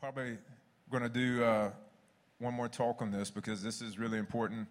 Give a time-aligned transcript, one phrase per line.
[0.00, 0.38] probably
[0.90, 1.70] going to do uh,
[2.38, 4.66] one more talk on this because this is really important.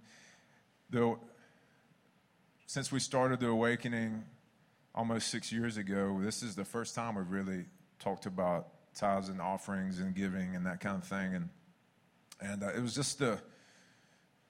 [0.89, 1.19] Though,
[2.65, 4.23] since we started the awakening
[4.95, 7.65] almost six years ago, this is the first time we've really
[7.99, 11.35] talked about tithes and offerings and giving and that kind of thing.
[11.35, 11.49] And
[12.41, 13.37] and uh, it was just the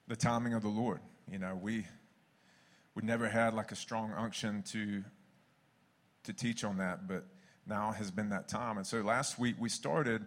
[0.07, 1.01] the timing of the Lord.
[1.29, 1.85] You know, we
[2.95, 5.03] we never had like a strong unction to
[6.23, 7.25] to teach on that, but
[7.67, 8.77] now has been that time.
[8.77, 10.25] And so last week we started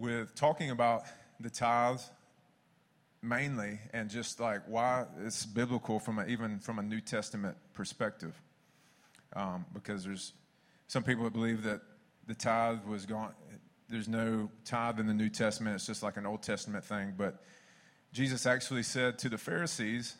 [0.00, 1.04] with talking about
[1.38, 2.10] the tithes
[3.22, 8.34] mainly and just like why it's biblical from a, even from a New Testament perspective.
[9.36, 10.32] Um, because there's
[10.88, 11.82] some people that believe that
[12.26, 13.32] the tithe was gone.
[13.88, 15.76] There's no tithe in the New Testament.
[15.76, 17.14] It's just like an Old Testament thing.
[17.16, 17.44] But
[18.12, 20.16] Jesus actually said to the Pharisees,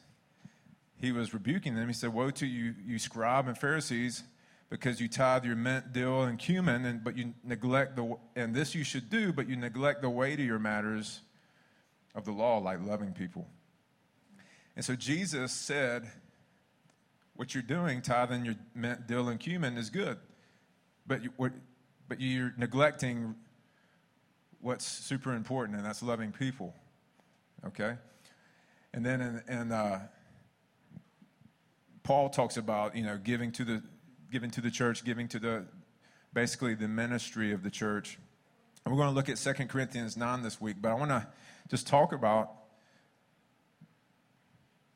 [0.96, 1.88] he was rebuking them.
[1.88, 4.22] He said, Woe to you, you scribe and Pharisees,
[4.70, 8.74] because you tithe your mint, dill, and cumin, and, but you neglect the, and this
[8.74, 11.20] you should do, but you neglect the weightier matters
[12.14, 13.48] of the law, like loving people.
[14.76, 16.08] And so Jesus said,
[17.34, 20.18] What you're doing, tithing your mint, dill, and cumin, is good,
[21.04, 21.30] but, you,
[22.08, 23.34] but you're neglecting
[24.60, 26.74] what's super important, and that's loving people.
[27.66, 27.96] Okay?
[28.94, 30.06] And then in, in uh,
[32.04, 33.82] Paul talks about, you know, giving to the
[34.30, 35.66] giving to the church, giving to the
[36.32, 38.18] basically the ministry of the church.
[38.84, 41.26] And we're going to look at 2 Corinthians 9 this week, but I want to
[41.68, 42.52] just talk about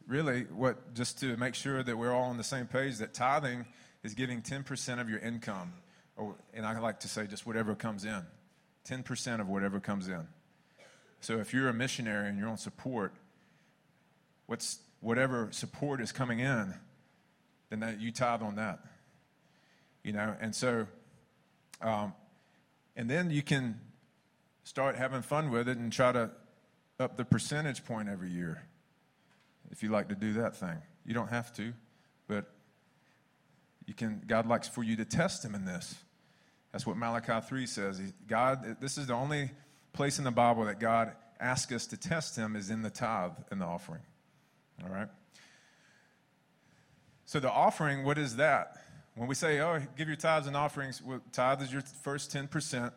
[0.06, 3.66] really what just to make sure that we're all on the same page that tithing
[4.02, 5.72] is giving 10% of your income
[6.16, 8.22] or and I like to say just whatever comes in.
[8.88, 10.28] 10% of whatever comes in.
[11.20, 13.14] So if you're a missionary and you're on support,
[14.46, 16.74] what's whatever support is coming in,
[17.70, 18.80] then that you tithe on that
[20.04, 20.86] you know, and so,
[21.80, 22.12] um,
[22.94, 23.80] and then you can
[24.62, 26.30] start having fun with it and try to
[27.00, 28.62] up the percentage point every year
[29.72, 30.76] if you like to do that thing.
[31.04, 31.72] You don't have to,
[32.28, 32.52] but
[33.86, 34.22] you can.
[34.26, 35.96] God likes for you to test Him in this.
[36.72, 38.00] That's what Malachi 3 says.
[38.26, 39.50] God, this is the only
[39.92, 43.32] place in the Bible that God asks us to test Him is in the tithe
[43.50, 44.02] and the offering.
[44.82, 45.08] All right?
[47.26, 48.76] So the offering, what is that?
[49.16, 52.92] When we say, oh, give your tithes and offerings, well, tithe is your first 10%,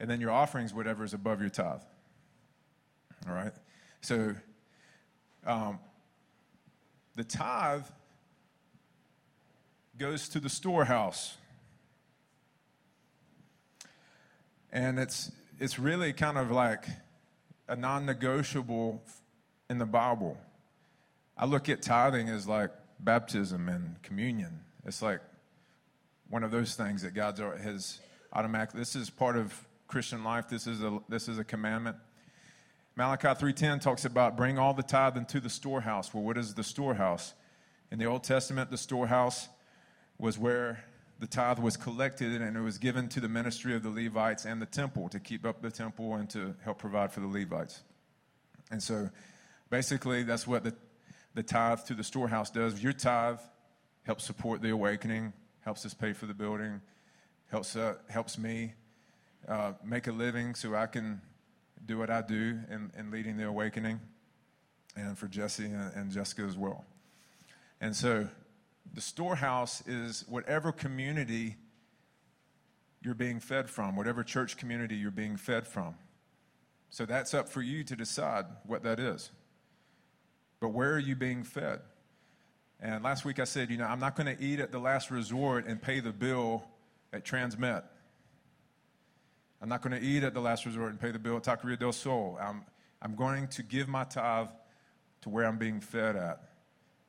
[0.00, 1.82] and then your offerings, whatever is above your tithe.
[3.28, 3.52] All right?
[4.00, 4.34] So,
[5.46, 5.78] um,
[7.14, 7.84] the tithe
[9.96, 11.36] goes to the storehouse.
[14.72, 16.84] And it's, it's really kind of like
[17.68, 19.02] a non negotiable
[19.68, 20.36] in the Bible.
[21.36, 24.60] I look at tithing as like baptism and communion.
[24.84, 25.20] It's like
[26.30, 28.00] one of those things that God has
[28.32, 28.80] automatically.
[28.80, 29.52] This is part of
[29.88, 30.48] Christian life.
[30.48, 31.96] This is a this is a commandment.
[32.96, 36.14] Malachi 3:10 talks about bring all the tithe into the storehouse.
[36.14, 37.34] Well, what is the storehouse?
[37.90, 39.48] In the Old Testament, the storehouse
[40.18, 40.84] was where
[41.18, 44.62] the tithe was collected and it was given to the ministry of the Levites and
[44.62, 47.82] the temple to keep up the temple and to help provide for the Levites.
[48.70, 49.10] And so
[49.68, 50.74] basically that's what the,
[51.34, 52.82] the tithe to the storehouse does.
[52.82, 53.38] Your tithe
[54.04, 56.80] helps support the awakening, helps us pay for the building,
[57.50, 58.74] helps, uh, helps me
[59.48, 61.20] uh, make a living so I can
[61.84, 64.00] do what I do in, in leading the awakening,
[64.96, 66.84] and for Jesse and, and Jessica as well.
[67.80, 68.28] And so
[68.92, 71.56] the storehouse is whatever community
[73.02, 75.94] you're being fed from, whatever church community you're being fed from.
[76.90, 79.30] So that's up for you to decide what that is.
[80.60, 81.80] But where are you being fed?
[82.82, 85.10] And last week I said, you know, I'm not going to eat at the last
[85.10, 86.64] resort and pay the bill
[87.12, 87.82] at Transmet.
[89.60, 91.78] I'm not going to eat at the last resort and pay the bill at Taqueria
[91.78, 92.38] del Sol.
[92.40, 92.62] I'm,
[93.02, 94.48] I'm going to give my tithe
[95.22, 96.40] to where I'm being fed at.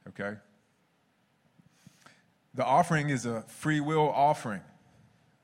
[0.10, 0.36] Okay?
[2.54, 4.62] The offering is a free will offering,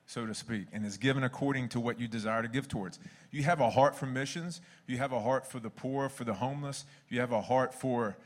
[0.08, 3.00] so to speak, and is given according to what you desire to give towards.
[3.32, 6.34] You have a heart for missions, you have a heart for the poor, for the
[6.34, 8.18] homeless, you have a heart for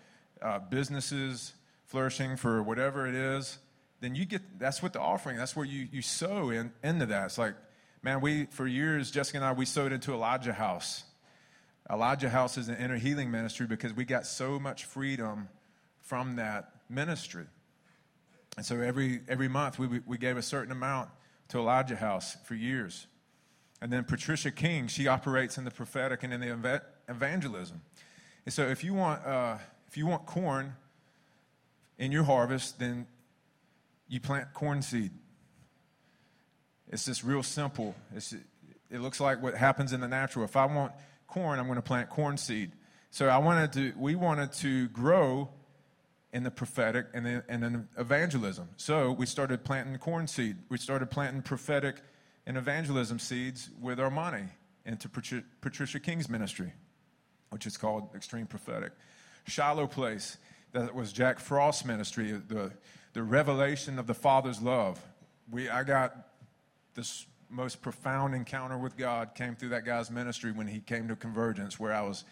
[0.42, 1.54] uh, businesses,
[1.92, 3.58] flourishing for whatever it is,
[4.00, 7.26] then you get that's what the offering, that's where you, you sow in, into that.
[7.26, 7.54] It's like,
[8.02, 11.04] man, we for years, Jessica and I, we sowed into Elijah House.
[11.92, 15.50] Elijah House is an inner healing ministry because we got so much freedom
[16.00, 17.46] from that ministry.
[18.56, 21.10] And so every every month we we gave a certain amount
[21.50, 23.06] to Elijah House for years.
[23.82, 27.82] And then Patricia King, she operates in the prophetic and in the evangelism.
[28.46, 29.58] And so if you want uh,
[29.90, 30.74] if you want corn,
[32.02, 33.06] in your harvest, then
[34.10, 35.12] you plant corn seed.
[36.90, 37.96] It's just real simple.
[38.16, 38.34] It's,
[38.90, 40.44] it looks like what happens in the natural.
[40.44, 40.94] If I want
[41.28, 42.72] corn, I'm going to plant corn seed.
[43.12, 45.50] So I wanted to, we wanted to grow
[46.34, 48.70] in the prophetic and in, and in evangelism.
[48.78, 50.58] So we started planting corn seed.
[50.70, 52.02] We started planting prophetic
[52.48, 54.46] and evangelism seeds with our money
[54.88, 56.74] into Patricia King's ministry,
[57.52, 58.92] which is called Extreme Prophetic.
[59.46, 60.38] Shiloh Place,
[60.74, 62.72] that was Jack Frost's ministry, the,
[63.14, 65.02] the revelation of the Father's love.
[65.50, 66.30] We, I got
[66.96, 71.16] this most profound encounter with God came through that guy's ministry when he came to
[71.16, 72.24] Convergence, where I was,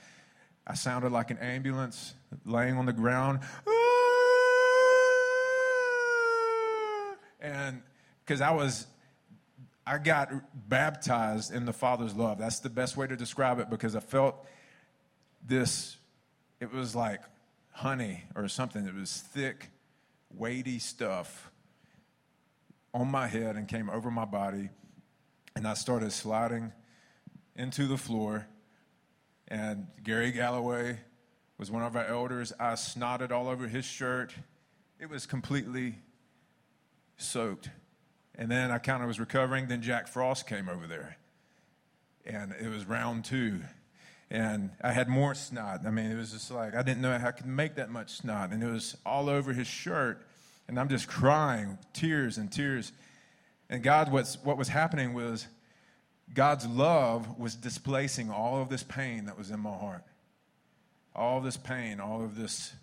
[0.65, 2.13] I sounded like an ambulance
[2.45, 3.39] laying on the ground.
[3.67, 3.71] Ah!
[7.41, 7.81] And
[8.25, 8.87] because I was,
[9.85, 10.31] I got
[10.69, 12.37] baptized in the Father's love.
[12.37, 14.45] That's the best way to describe it because I felt
[15.45, 15.97] this,
[16.61, 17.21] it was like
[17.79, 18.85] honey or something.
[18.85, 19.69] It was thick,
[20.33, 21.49] weighty stuff
[22.93, 24.69] on my head and came over my body.
[25.55, 26.73] And I started sliding
[27.55, 28.47] into the floor.
[29.47, 30.99] And Gary Galloway
[31.57, 32.51] was one of our elders.
[32.59, 34.33] I snotted all over his shirt.
[34.99, 35.99] It was completely
[37.15, 37.69] soaked.
[38.35, 39.67] And then I kind of was recovering.
[39.67, 41.17] Then Jack Frost came over there.
[42.25, 43.61] And it was round two.
[44.31, 45.81] And I had more snot.
[45.85, 48.17] I mean, it was just like, I didn't know how I could make that much
[48.17, 48.51] snot.
[48.51, 50.21] And it was all over his shirt.
[50.67, 52.91] And I'm just crying, tears and tears.
[53.69, 55.47] And God, what's, what was happening was
[56.33, 60.03] God's love was displacing all of this pain that was in my heart.
[61.15, 62.73] All this pain, all of this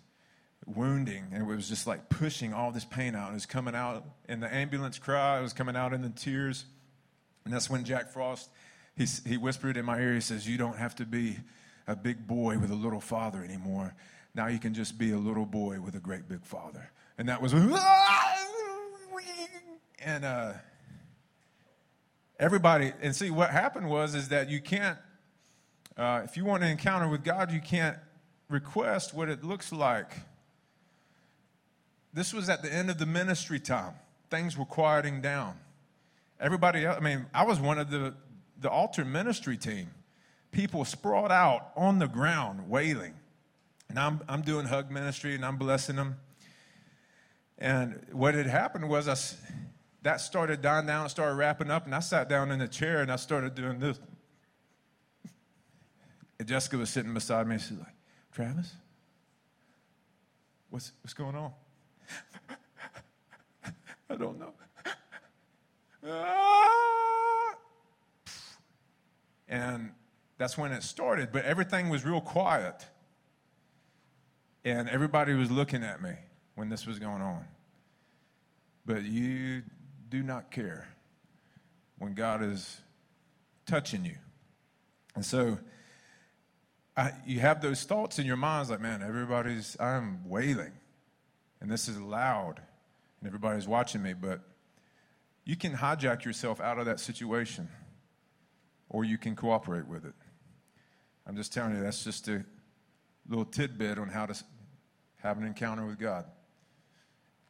[0.65, 3.31] wounding, and it was just like pushing all this pain out.
[3.31, 6.65] It was coming out in the ambulance cry, it was coming out in the tears.
[7.45, 8.49] And that's when Jack Frost,
[8.97, 11.37] he, he whispered in my ear, he says, You don't have to be
[11.87, 13.93] a big boy with a little father anymore.
[14.35, 16.91] Now you can just be a little boy with a great big father.
[17.17, 17.53] And that was,
[19.99, 20.53] and uh,
[22.39, 24.97] everybody, and see what happened was, is that you can't,
[25.97, 27.97] uh, if you want an encounter with God, you can't
[28.49, 30.11] request what it looks like
[32.17, 33.93] this was at the end of the ministry time.
[34.31, 35.55] Things were quieting down.
[36.39, 38.15] Everybody I mean, I was one of the,
[38.59, 39.89] the altar ministry team.
[40.51, 43.13] People sprawled out on the ground wailing.
[43.89, 46.17] And I'm, I'm doing hug ministry and I'm blessing them.
[47.57, 49.15] And what had happened was I,
[50.03, 53.01] that started dying down, and started wrapping up, and I sat down in the chair
[53.01, 53.99] and I started doing this.
[56.39, 57.95] And Jessica was sitting beside me and she's like,
[58.31, 58.75] Travis,
[60.69, 61.51] what's, what's going on?
[64.09, 64.53] I don't know.
[66.09, 67.06] Ah!
[69.47, 69.91] And
[70.37, 72.85] that's when it started, but everything was real quiet.
[74.63, 76.11] And everybody was looking at me
[76.55, 77.45] when this was going on.
[78.85, 79.63] But you
[80.09, 80.87] do not care
[81.97, 82.81] when God is
[83.65, 84.15] touching you.
[85.15, 85.57] And so
[86.95, 90.73] I, you have those thoughts in your minds like, man, everybody's, I'm wailing
[91.61, 92.61] and this is loud,
[93.19, 94.41] and everybody's watching me, but
[95.43, 97.67] you can hijack yourself out of that situation,
[98.89, 100.13] or you can cooperate with it.
[101.25, 102.43] I'm just telling you, that's just a
[103.27, 104.43] little tidbit on how to
[105.17, 106.25] have an encounter with God.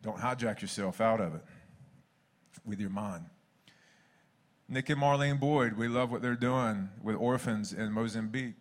[0.01, 1.41] Don't hijack yourself out of it
[2.65, 3.25] with your mind.
[4.69, 8.55] Nick and Marlene Boyd, we love what they're doing with orphans in Mozambique.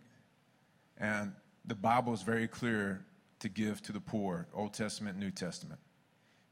[0.98, 1.32] And
[1.64, 3.04] the Bible is very clear
[3.40, 5.80] to give to the poor, Old Testament, New Testament.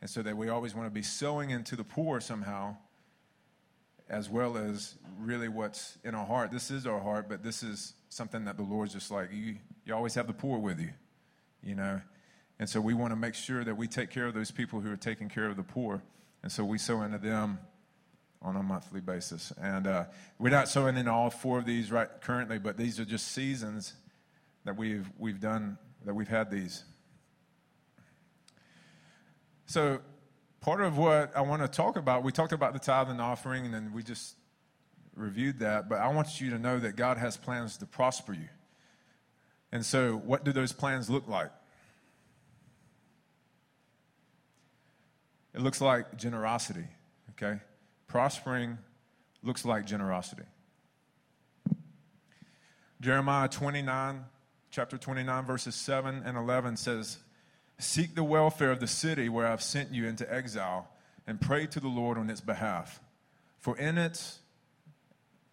[0.00, 2.76] And so that we always want to be sowing into the poor somehow,
[4.08, 6.50] as well as really what's in our heart.
[6.50, 9.94] This is our heart, but this is something that the Lord's just like, you, you
[9.94, 10.90] always have the poor with you,
[11.62, 12.00] you know?
[12.58, 14.92] And so we want to make sure that we take care of those people who
[14.92, 16.02] are taking care of the poor.
[16.42, 17.58] And so we sow into them
[18.42, 19.52] on a monthly basis.
[19.60, 20.04] And uh,
[20.38, 23.94] we're not sowing in all four of these right currently, but these are just seasons
[24.64, 26.84] that we've, we've done that we've had these.
[29.66, 30.00] So,
[30.64, 33.66] part of what I want to talk about, we talked about the tithe and offering,
[33.66, 34.34] and then we just
[35.14, 38.48] reviewed that, but I want you to know that God has plans to prosper you.
[39.72, 41.50] And so, what do those plans look like?
[45.52, 46.86] It looks like generosity,
[47.32, 47.60] okay?
[48.08, 48.78] Prospering
[49.42, 50.44] looks like generosity.
[53.02, 54.24] Jeremiah 29
[54.70, 57.18] chapter 29, verses 7 and 11 says,
[57.78, 60.88] Seek the welfare of the city where I've sent you into exile
[61.26, 63.00] and pray to the Lord on its behalf.
[63.58, 64.38] For in it,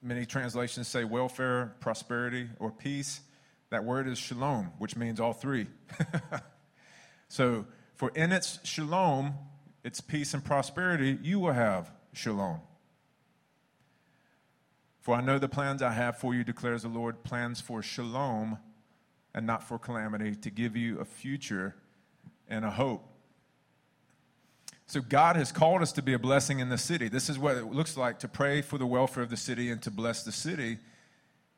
[0.01, 3.21] many translations say welfare, prosperity, or peace.
[3.69, 5.67] That word is shalom, which means all three.
[7.27, 9.33] so, for in its shalom,
[9.83, 12.59] its peace and prosperity, you will have shalom.
[14.99, 18.59] For I know the plans I have for you, declares the Lord plans for shalom
[19.33, 21.75] and not for calamity, to give you a future
[22.51, 23.07] and a hope.
[24.85, 27.07] So, God has called us to be a blessing in the city.
[27.07, 29.81] This is what it looks like to pray for the welfare of the city and
[29.83, 30.77] to bless the city.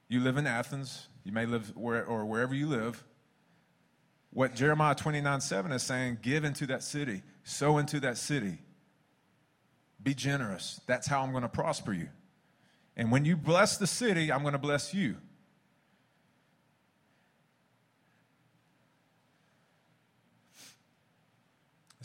[0.07, 3.03] You live in Athens, you may live where, or wherever you live.
[4.29, 8.59] What Jeremiah 29 7 is saying, give into that city, sow into that city,
[10.01, 10.79] be generous.
[10.85, 12.09] That's how I'm going to prosper you.
[12.95, 15.15] And when you bless the city, I'm going to bless you.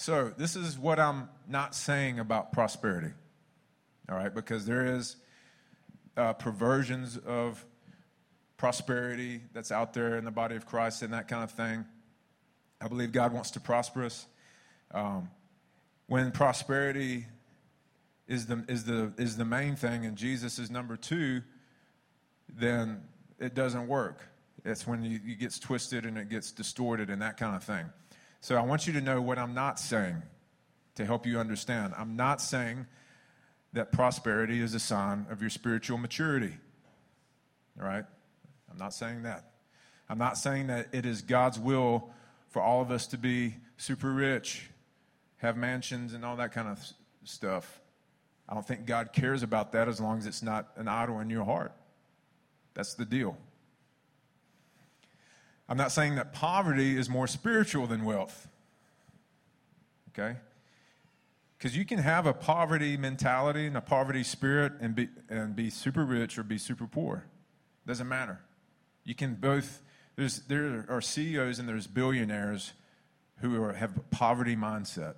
[0.00, 3.10] So, this is what I'm not saying about prosperity,
[4.08, 4.32] all right?
[4.32, 5.16] Because there is
[6.16, 7.66] uh, perversions of
[8.58, 11.84] prosperity that's out there in the body of Christ and that kind of thing.
[12.80, 14.28] I believe God wants to prosper us.
[14.92, 15.30] Um,
[16.06, 17.26] when prosperity
[18.28, 21.42] is the, is, the, is the main thing and Jesus is number two,
[22.48, 23.02] then
[23.40, 24.20] it doesn't work.
[24.64, 27.86] It's when you, it gets twisted and it gets distorted and that kind of thing.
[28.40, 30.23] So I want you to know what I'm not saying
[30.95, 31.95] to help you understand.
[31.97, 32.87] I'm not saying
[33.73, 36.54] that prosperity is a sign of your spiritual maturity.
[37.80, 38.04] All right?
[38.71, 39.50] I'm not saying that.
[40.09, 42.11] I'm not saying that it is God's will
[42.49, 44.71] for all of us to be super rich,
[45.37, 46.80] have mansions, and all that kind of
[47.25, 47.80] stuff.
[48.49, 51.28] I don't think God cares about that as long as it's not an idol in
[51.28, 51.73] your heart.
[52.75, 53.37] That's the deal.
[55.68, 58.48] I'm not saying that poverty is more spiritual than wealth.
[60.10, 60.37] Okay?
[61.58, 65.70] Because you can have a poverty mentality and a poverty spirit and be, and be
[65.70, 67.25] super rich or be super poor.
[67.87, 68.40] Doesn't matter.
[69.04, 69.82] You can both,
[70.16, 72.72] there's, there are CEOs and there's billionaires
[73.40, 75.14] who are, have a poverty mindset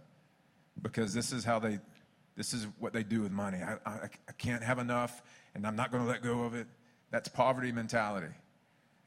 [0.81, 1.79] because this is how they,
[2.37, 3.59] this is what they do with money.
[3.59, 5.23] I, I, I can't have enough
[5.55, 6.67] and I'm not going to let go of it.
[7.11, 8.33] That's poverty mentality.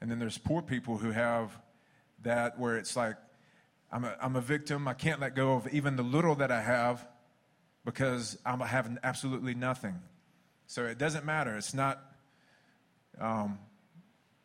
[0.04, 1.58] And then there's poor people who have
[2.24, 3.16] that where it's like,
[3.90, 4.86] I'm a, I'm a victim.
[4.86, 7.08] I can't let go of even the little that I have
[7.86, 9.98] because I'm having absolutely nothing.
[10.66, 11.56] So it doesn't matter.
[11.56, 12.02] It's not,
[13.18, 13.58] um,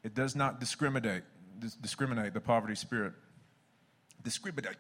[0.02, 1.24] it does not discriminate,
[1.60, 3.12] dis- discriminate the poverty spirit.
[4.24, 4.78] Discriminate.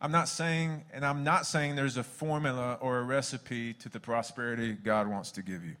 [0.00, 4.00] I'm not saying, and I'm not saying there's a formula or a recipe to the
[4.00, 5.76] prosperity God wants to give you.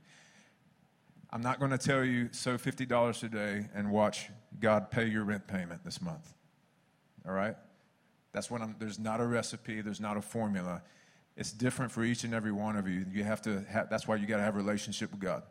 [1.30, 5.24] I'm not going to tell you, sow $50 a day and watch God pay your
[5.24, 6.32] rent payment this month.
[7.26, 7.54] All right?
[8.32, 10.82] That's what I'm, there's not a recipe, there's not a formula.
[11.36, 13.04] It's different for each and every one of you.
[13.12, 15.42] You have to have, that's why you got to have a relationship with God.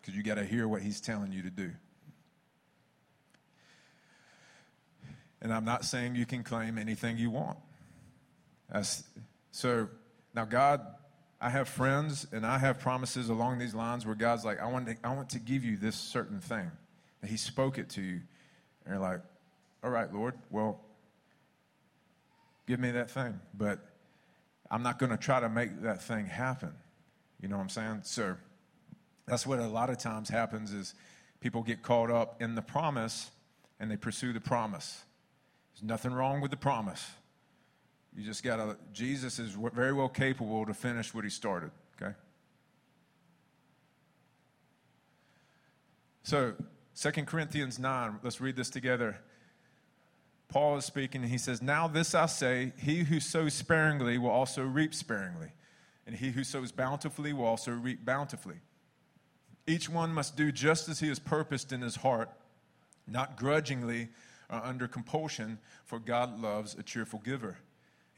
[0.00, 1.72] Because you got to hear what He's telling you to do.
[5.42, 7.58] And I'm not saying you can claim anything you want.
[8.72, 9.02] That's,
[9.50, 9.88] so
[10.34, 10.80] now God
[11.40, 14.86] I have friends and I have promises along these lines where God's like, I want
[14.86, 16.70] to, I want to give you this certain thing.
[17.22, 18.20] And He spoke it to you.
[18.84, 19.20] And you're like,
[19.82, 20.80] all right, Lord, well,
[22.66, 23.40] give me that thing.
[23.54, 23.78] But
[24.70, 26.72] I'm not going to try to make that thing happen.
[27.40, 28.00] You know what I'm saying?
[28.02, 28.36] So
[29.26, 30.94] that's what a lot of times happens is
[31.40, 33.30] people get caught up in the promise
[33.78, 35.02] and they pursue the promise.
[35.72, 37.06] There's nothing wrong with the promise.
[38.16, 42.14] You just got to, Jesus is very well capable to finish what he started, okay?
[46.22, 46.54] So,
[47.00, 49.18] 2 Corinthians 9, let's read this together.
[50.48, 54.30] Paul is speaking, and he says, Now this I say, he who sows sparingly will
[54.30, 55.52] also reap sparingly,
[56.06, 58.56] and he who sows bountifully will also reap bountifully.
[59.66, 62.30] Each one must do just as he has purposed in his heart,
[63.06, 64.08] not grudgingly
[64.50, 67.58] or under compulsion, for God loves a cheerful giver.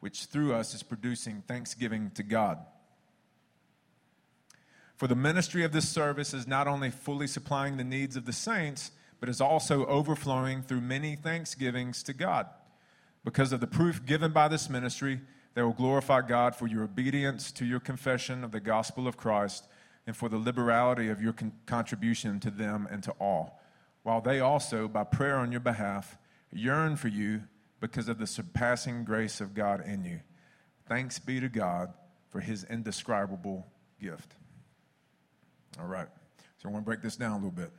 [0.00, 2.58] which through us is producing thanksgiving to God.
[4.96, 8.32] For the ministry of this service is not only fully supplying the needs of the
[8.32, 12.46] saints, but is also overflowing through many thanksgivings to God.
[13.24, 15.20] Because of the proof given by this ministry,
[15.54, 19.66] they will glorify God for your obedience to your confession of the gospel of Christ
[20.06, 23.60] and for the liberality of your con- contribution to them and to all,
[24.02, 26.16] while they also, by prayer on your behalf,
[26.52, 27.42] yearn for you
[27.80, 30.20] because of the surpassing grace of God in you.
[30.86, 31.92] Thanks be to God
[32.28, 33.66] for his indescribable
[34.00, 34.34] gift.
[35.78, 36.08] All right.
[36.58, 37.70] So I want to break this down a little bit.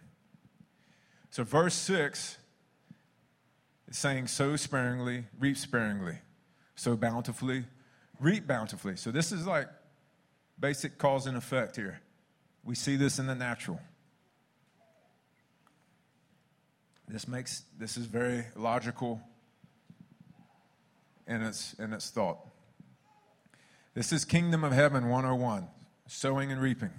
[1.29, 2.37] So, verse 6
[3.87, 6.17] is saying, sow sparingly, reap sparingly,
[6.75, 7.65] sow bountifully,
[8.19, 8.97] reap bountifully.
[8.97, 9.67] So, this is like
[10.59, 12.01] basic cause and effect here.
[12.65, 13.79] We see this in the natural.
[17.07, 19.21] This makes this is very logical
[21.27, 22.39] in its in its thought.
[23.93, 25.67] This is kingdom of heaven 101,
[26.07, 26.91] sowing and reaping.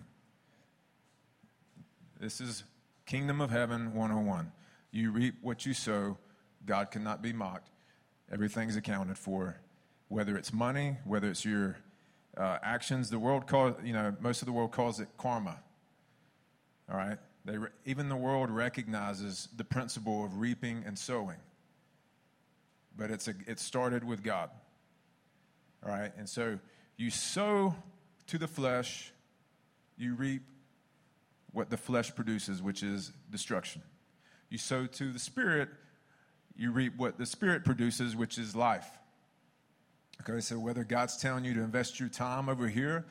[2.20, 2.64] This is
[3.06, 4.52] kingdom of heaven 101.
[4.90, 6.18] You reap what you sow.
[6.66, 7.70] God cannot be mocked.
[8.30, 9.60] Everything's accounted for,
[10.08, 11.78] whether it's money, whether it's your
[12.36, 13.10] uh, actions.
[13.10, 15.58] The world calls, you know, most of the world calls it karma.
[16.90, 17.18] All right?
[17.44, 21.38] They, even the world recognizes the principle of reaping and sowing.
[22.96, 24.50] But it's a, it started with God.
[25.84, 26.12] All right?
[26.16, 26.58] And so
[26.96, 27.74] you sow
[28.28, 29.12] to the flesh,
[29.96, 30.42] you reap
[31.52, 33.82] what the flesh produces, which is destruction.
[34.48, 35.68] You sow to the spirit,
[36.56, 38.90] you reap what the spirit produces, which is life.
[40.20, 43.06] Okay, so whether God's telling you to invest your time over here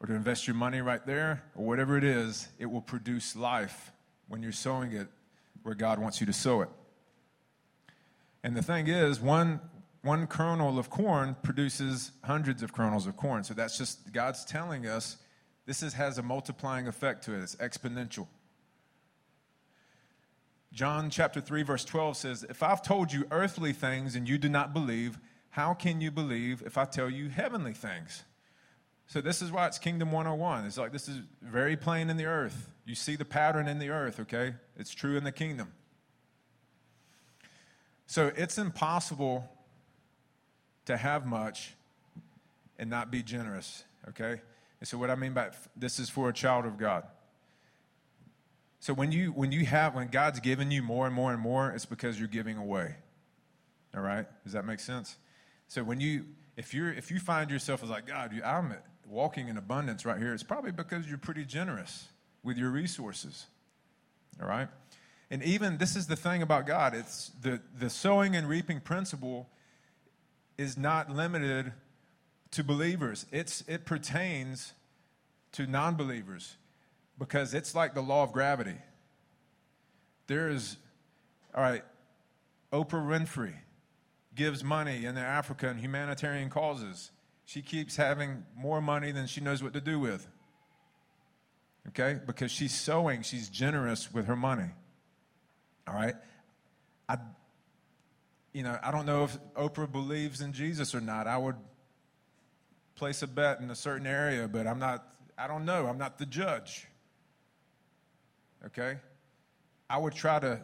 [0.00, 3.92] or to invest your money right there or whatever it is, it will produce life
[4.28, 5.08] when you're sowing it
[5.62, 6.68] where God wants you to sow it.
[8.42, 9.60] And the thing is, one,
[10.02, 13.44] one kernel of corn produces hundreds of kernels of corn.
[13.44, 15.16] So that's just God's telling us
[15.66, 18.28] this is, has a multiplying effect to it, it's exponential.
[20.72, 24.48] John chapter 3, verse 12 says, If I've told you earthly things and you do
[24.48, 28.24] not believe, how can you believe if I tell you heavenly things?
[29.06, 30.66] So, this is why it's Kingdom 101.
[30.66, 32.68] It's like this is very plain in the earth.
[32.84, 34.54] You see the pattern in the earth, okay?
[34.76, 35.72] It's true in the kingdom.
[38.06, 39.48] So, it's impossible
[40.86, 41.74] to have much
[42.78, 44.40] and not be generous, okay?
[44.80, 47.04] And so, what I mean by this is for a child of God.
[48.80, 51.70] So, when you, when you have, when God's given you more and more and more,
[51.70, 52.94] it's because you're giving away.
[53.94, 54.26] All right?
[54.44, 55.16] Does that make sense?
[55.68, 58.74] So, when you, if you're, if you find yourself as like, God, I'm
[59.08, 62.08] walking in abundance right here, it's probably because you're pretty generous
[62.42, 63.46] with your resources.
[64.40, 64.68] All right?
[65.30, 69.48] And even this is the thing about God it's the, the sowing and reaping principle
[70.56, 71.72] is not limited
[72.52, 74.72] to believers, it's, it pertains
[75.52, 76.56] to non believers
[77.18, 78.76] because it's like the law of gravity.
[80.26, 80.76] There is,
[81.54, 81.84] all right,
[82.72, 83.54] Oprah Winfrey
[84.34, 87.10] gives money in Africa and humanitarian causes.
[87.44, 90.26] She keeps having more money than she knows what to do with.
[91.88, 92.18] Okay?
[92.26, 94.70] Because she's sowing, she's generous with her money.
[95.86, 96.14] All right?
[97.08, 97.16] I,
[98.52, 101.26] you know, I don't know if Oprah believes in Jesus or not.
[101.26, 101.56] I would
[102.94, 105.06] place a bet in a certain area, but I'm not,
[105.38, 105.86] I don't know.
[105.86, 106.86] I'm not the judge.
[108.64, 108.98] Okay?
[109.88, 110.60] I would try to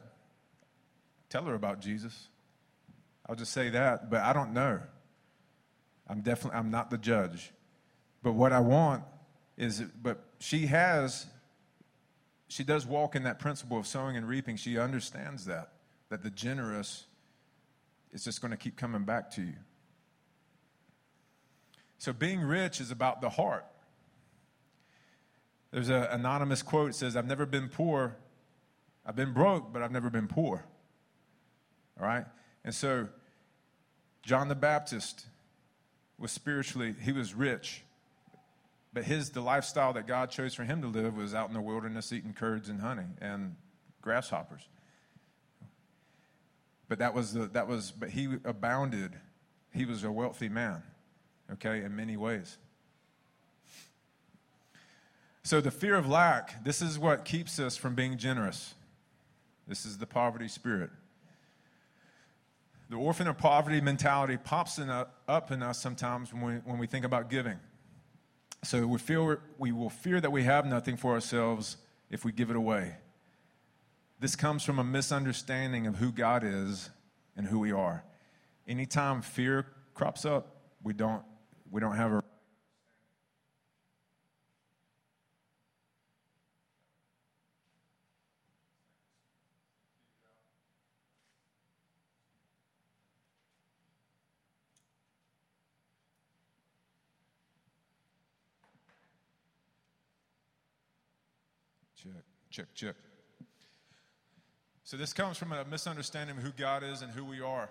[1.29, 2.29] tell her about Jesus.
[3.29, 4.81] I'll just say that, but I don't know.
[6.09, 7.53] I'm definitely, I'm not the judge.
[8.23, 9.05] But what I want
[9.57, 11.27] is, but she has,
[12.53, 14.57] she does walk in that principle of sowing and reaping.
[14.57, 15.73] She understands that,
[16.11, 17.07] that the generous
[18.13, 19.55] is just going to keep coming back to you.
[21.97, 23.65] So being rich is about the heart.
[25.71, 28.17] There's an anonymous quote that says, I've never been poor.
[29.07, 30.63] I've been broke, but I've never been poor.
[31.99, 32.27] All right?
[32.67, 33.09] And so
[34.23, 35.25] John the Baptist
[36.19, 37.83] was spiritually, he was rich.
[38.93, 41.63] But his the lifestyle that God chose for him to live was out in the
[41.63, 43.57] wilderness eating curds and honey and
[44.03, 44.69] grasshoppers.
[46.89, 49.13] But that was the, that was but he abounded.
[49.75, 50.83] He was a wealthy man
[51.53, 52.59] okay, in many ways.
[55.45, 58.75] So, the fear of lack, this is what keeps us from being generous.
[59.67, 60.91] This is the poverty spirit.
[62.91, 66.79] The orphan of poverty mentality pops in a, up in us sometimes when we, when
[66.79, 67.59] we think about giving.
[68.65, 71.77] So, we, feel, we will fear that we have nothing for ourselves
[72.11, 72.97] if we give it away.
[74.21, 76.91] This comes from a misunderstanding of who God is
[77.37, 78.05] and who we are.
[78.69, 81.25] Anytime fear crops up, we don't
[81.71, 82.23] we don't have a
[102.53, 102.95] Check, check.
[104.85, 107.69] So, this comes from a misunderstanding of who God is and who we are.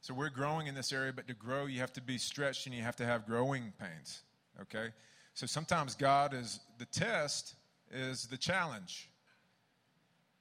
[0.00, 2.74] So we're growing in this area, but to grow, you have to be stretched and
[2.74, 4.22] you have to have growing pains.
[4.62, 4.88] Okay?
[5.34, 7.54] So sometimes God is the test
[7.92, 9.10] is the challenge.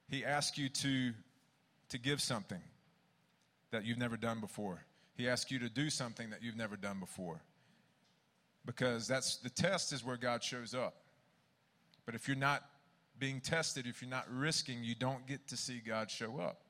[0.08, 1.12] He asks you to,
[1.90, 2.62] to give something
[3.72, 4.86] that you've never done before.
[5.16, 7.42] He asks you to do something that you've never done before.
[8.66, 10.96] Because that's the test is where God shows up.
[12.10, 12.64] But if you're not
[13.20, 16.62] being tested, if you're not risking, you don't get to see God show up.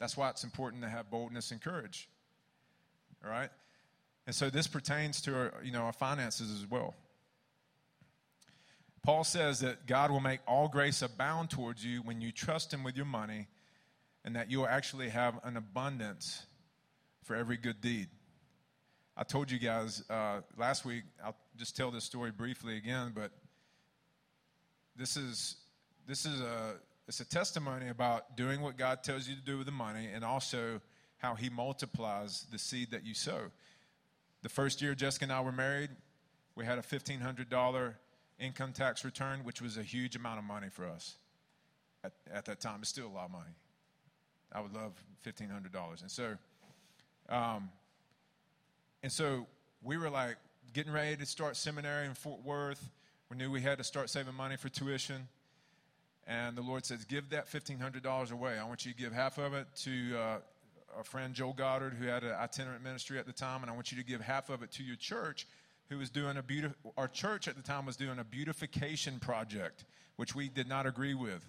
[0.00, 2.08] That's why it's important to have boldness and courage.
[3.24, 3.50] All right?
[4.26, 6.96] And so this pertains to our, you know, our finances as well.
[9.04, 12.82] Paul says that God will make all grace abound towards you when you trust Him
[12.82, 13.46] with your money,
[14.24, 16.44] and that you'll actually have an abundance
[17.22, 18.08] for every good deed.
[19.16, 23.30] I told you guys uh, last week, I'll just tell this story briefly again, but
[25.00, 25.56] this is,
[26.06, 26.74] this is a,
[27.08, 30.22] it's a testimony about doing what God tells you to do with the money and
[30.22, 30.82] also
[31.16, 33.50] how He multiplies the seed that you sow.
[34.42, 35.88] The first year Jessica and I were married,
[36.54, 37.94] we had a $1,500
[38.38, 41.16] income tax return, which was a huge amount of money for us
[42.04, 42.80] at, at that time.
[42.80, 43.54] It's still a lot of money.
[44.52, 44.92] I would love
[45.24, 46.02] $1,500.
[46.02, 46.36] And so,
[47.30, 47.70] um,
[49.02, 49.46] and so
[49.82, 50.36] we were like
[50.74, 52.90] getting ready to start seminary in Fort Worth.
[53.30, 55.28] We knew we had to start saving money for tuition.
[56.26, 58.58] And the Lord says, Give that $1,500 away.
[58.58, 60.38] I want you to give half of it to uh,
[60.96, 63.92] our friend Joe Goddard, who had an itinerant ministry at the time, and I want
[63.92, 65.46] you to give half of it to your church,
[65.88, 69.84] who was doing a beautiful, our church at the time was doing a beautification project,
[70.16, 71.44] which we did not agree with.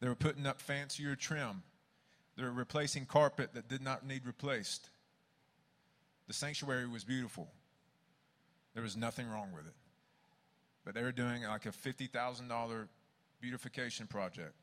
[0.00, 1.62] They were putting up fancier trim.
[2.36, 4.90] They were replacing carpet that did not need replaced.
[6.26, 7.48] The sanctuary was beautiful.
[8.76, 9.74] There was nothing wrong with it.
[10.84, 12.88] But they were doing like a $50,000
[13.40, 14.54] beautification project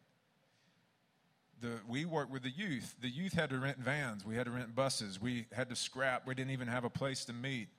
[1.63, 2.95] the, we worked with the youth.
[3.01, 4.25] The youth had to rent vans.
[4.25, 5.19] We had to rent buses.
[5.19, 6.27] We had to scrap.
[6.27, 7.69] We didn't even have a place to meet.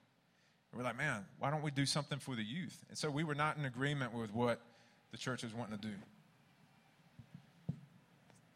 [0.73, 2.83] we're like, man, why don't we do something for the youth?
[2.89, 4.59] And so we were not in agreement with what
[5.11, 5.93] the church was wanting to do.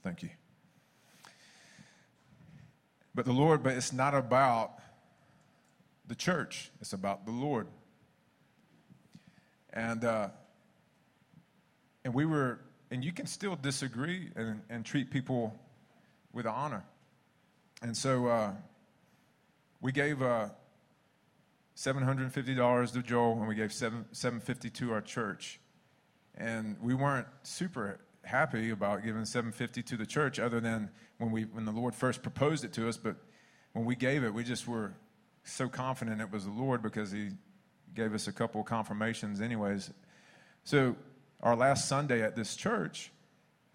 [0.04, 0.30] Thank you.
[3.14, 4.74] But the Lord, but it's not about
[6.10, 7.68] the church, it's about the Lord.
[9.72, 10.30] And, uh,
[12.04, 12.60] and we were
[12.92, 15.56] and you can still disagree and, and treat people
[16.34, 16.84] with honor.
[17.82, 18.54] And so uh,
[19.80, 20.50] we gave uh,
[21.78, 25.60] $750 to Joel, and we gave 7, 750 to our church.
[26.36, 31.44] And we weren't super happy about giving 750 to the church, other than when we
[31.44, 32.98] when the Lord first proposed it to us.
[32.98, 33.18] But
[33.74, 34.94] when we gave it, we just were
[35.52, 37.30] so confident it was the Lord because He
[37.96, 39.92] gave us a couple confirmations, anyways.
[40.64, 40.96] So
[41.42, 43.12] our last Sunday at this church,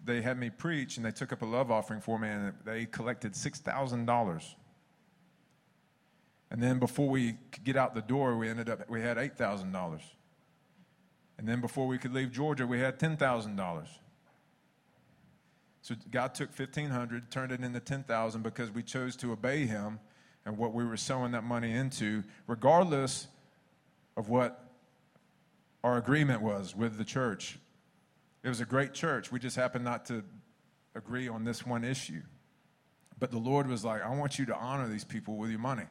[0.03, 2.85] they had me preach and they took up a love offering for me and they
[2.85, 4.55] collected $6,000.
[6.51, 10.01] And then before we could get out the door, we ended up, we had $8,000.
[11.37, 13.87] And then before we could leave Georgia, we had $10,000.
[15.81, 19.99] So God took 1500, turned it into 10,000 because we chose to obey him
[20.45, 23.27] and what we were sowing that money into, regardless
[24.15, 24.65] of what
[25.83, 27.59] our agreement was with the church.
[28.43, 29.31] It was a great church.
[29.31, 30.23] We just happened not to
[30.93, 32.21] agree on this one issue.
[33.19, 35.85] But the Lord was like, I want you to honor these people with your money,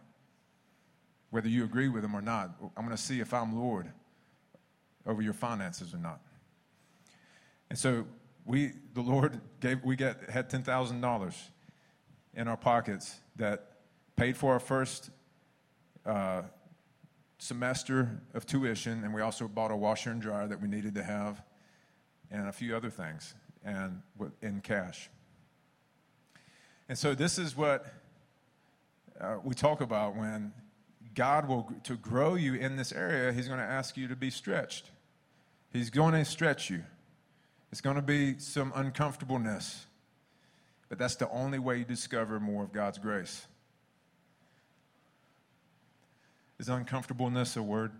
[1.30, 2.56] whether you agree with them or not.
[2.76, 3.90] I'm going to see if I'm Lord
[5.06, 6.20] over your finances or not.
[7.70, 8.06] And so
[8.44, 11.34] we, the Lord gave, we get, had $10,000
[12.34, 13.73] in our pockets that
[14.16, 15.10] paid for our first
[16.06, 16.42] uh,
[17.38, 21.02] semester of tuition, and we also bought a washer and dryer that we needed to
[21.02, 21.42] have,
[22.30, 24.00] and a few other things, and
[24.40, 25.10] in cash.
[26.88, 27.86] And so this is what
[29.20, 30.52] uh, we talk about when
[31.14, 33.32] God will to grow you in this area.
[33.32, 34.90] He's going to ask you to be stretched.
[35.72, 36.82] He's going to stretch you.
[37.72, 39.86] It's going to be some uncomfortableness,
[40.88, 43.46] but that's the only way you discover more of God's grace.
[46.58, 47.92] Is uncomfortableness a word?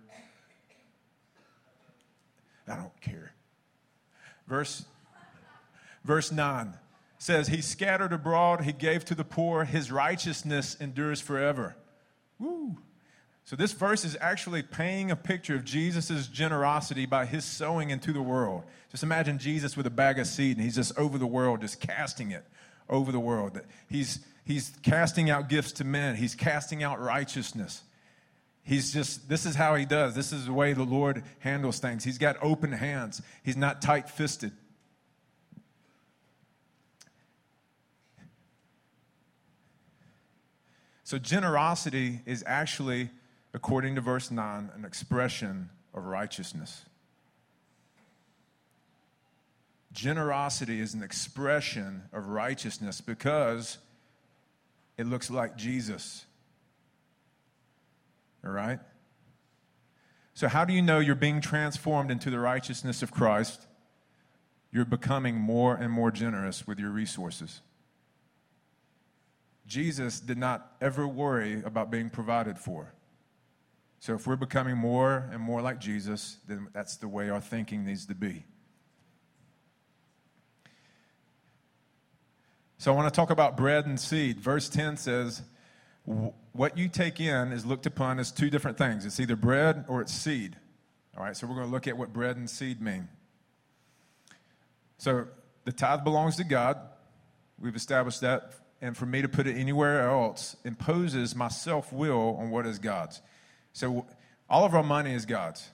[2.69, 3.33] I don't care.
[4.47, 4.85] Verse,
[6.05, 6.75] verse 9
[7.19, 11.77] says, He scattered abroad, He gave to the poor, His righteousness endures forever.
[12.39, 12.79] Woo!
[13.47, 18.11] So, this verse is actually painting a picture of Jesus' generosity by his sowing into
[18.13, 18.65] the world.
[18.91, 21.79] Just imagine Jesus with a bag of seed and he's just over the world, just
[21.79, 22.45] casting it
[22.89, 23.61] over the world.
[23.87, 27.83] He's, he's casting out gifts to men, he's casting out righteousness.
[28.65, 30.15] He's just, this is how he does.
[30.15, 32.03] This is the way the Lord handles things.
[32.03, 34.53] He's got open hands, he's not tight fisted.
[41.07, 43.11] So, generosity is actually
[43.55, 46.85] according to verse 9, an expression of righteousness.
[49.93, 53.79] Generosity is an expression of righteousness because
[54.99, 56.27] it looks like Jesus.
[58.45, 58.79] All right?
[60.35, 63.67] So, how do you know you're being transformed into the righteousness of Christ?
[64.73, 67.61] You're becoming more and more generous with your resources.
[69.67, 72.93] Jesus did not ever worry about being provided for.
[74.01, 77.85] So, if we're becoming more and more like Jesus, then that's the way our thinking
[77.85, 78.45] needs to be.
[82.79, 84.41] So, I want to talk about bread and seed.
[84.41, 85.43] Verse 10 says,
[86.05, 90.01] What you take in is looked upon as two different things it's either bread or
[90.01, 90.57] it's seed.
[91.17, 93.09] All right, so we're going to look at what bread and seed mean.
[94.99, 95.27] So,
[95.65, 96.79] the tithe belongs to God.
[97.59, 98.53] We've established that.
[98.83, 102.79] And for me to put it anywhere else imposes my self will on what is
[102.79, 103.23] God's.
[103.73, 104.07] So,
[104.51, 105.71] all of our money is God's.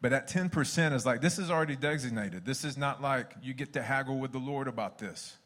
[0.00, 2.44] But that 10% is like, this is already designated.
[2.44, 5.36] This is not like you get to haggle with the Lord about this.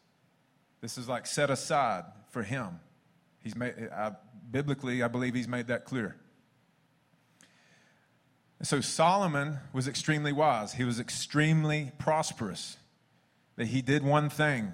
[0.81, 2.79] This is like set aside for him.
[3.43, 4.13] He's made, I,
[4.49, 6.15] biblically, I believe he's made that clear.
[8.59, 10.73] And so Solomon was extremely wise.
[10.73, 12.77] He was extremely prosperous.
[13.57, 14.71] That he did one thing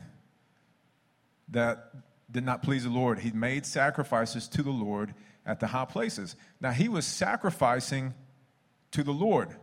[1.50, 1.92] that
[2.32, 3.20] did not please the Lord.
[3.20, 6.36] He made sacrifices to the Lord at the high places.
[6.62, 8.14] Now, he was sacrificing
[8.92, 9.56] to the Lord,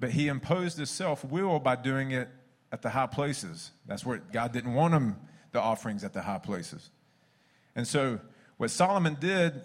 [0.00, 2.28] but he imposed his self will by doing it
[2.72, 3.72] at the high places.
[3.86, 5.16] That's where God didn't want him,
[5.52, 6.90] the offerings at the high places.
[7.78, 8.18] And so,
[8.56, 9.62] what Solomon did,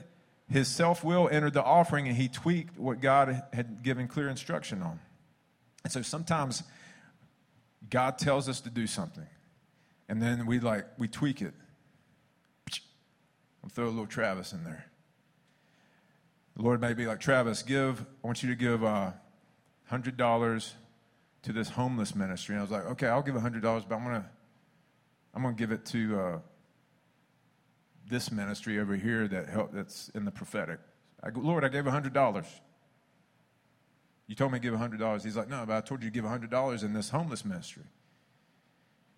[0.47, 4.83] his self will entered the offering and he tweaked what God had given clear instruction
[4.83, 4.99] on.
[5.83, 6.61] And so, sometimes
[7.89, 9.25] God tells us to do something,
[10.07, 11.55] and then we like, we tweak it.
[13.63, 14.85] I'll throw a little Travis in there.
[16.55, 19.13] The Lord may be like, Travis, give, I want you to give uh,
[19.91, 20.71] $100
[21.41, 22.53] to this homeless ministry.
[22.53, 24.25] And I was like, okay, I'll give $100, but I'm going to
[25.33, 26.39] I'm to give it to uh,
[28.09, 30.79] this ministry over here that help, that's in the prophetic.
[31.23, 32.45] I Lord, I gave $100.
[34.27, 35.23] You told me to give $100.
[35.23, 37.83] He's like, no, but I told you to give $100 in this homeless ministry.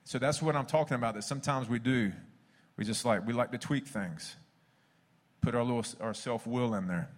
[0.03, 2.11] So that's what I'm talking about, that sometimes we do.
[2.77, 4.35] We just like, we like to tweak things,
[5.41, 7.09] put our, little, our self will in there.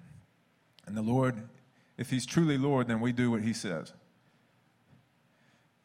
[0.85, 1.49] And the Lord,
[1.97, 3.93] if He's truly Lord, then we do what He says.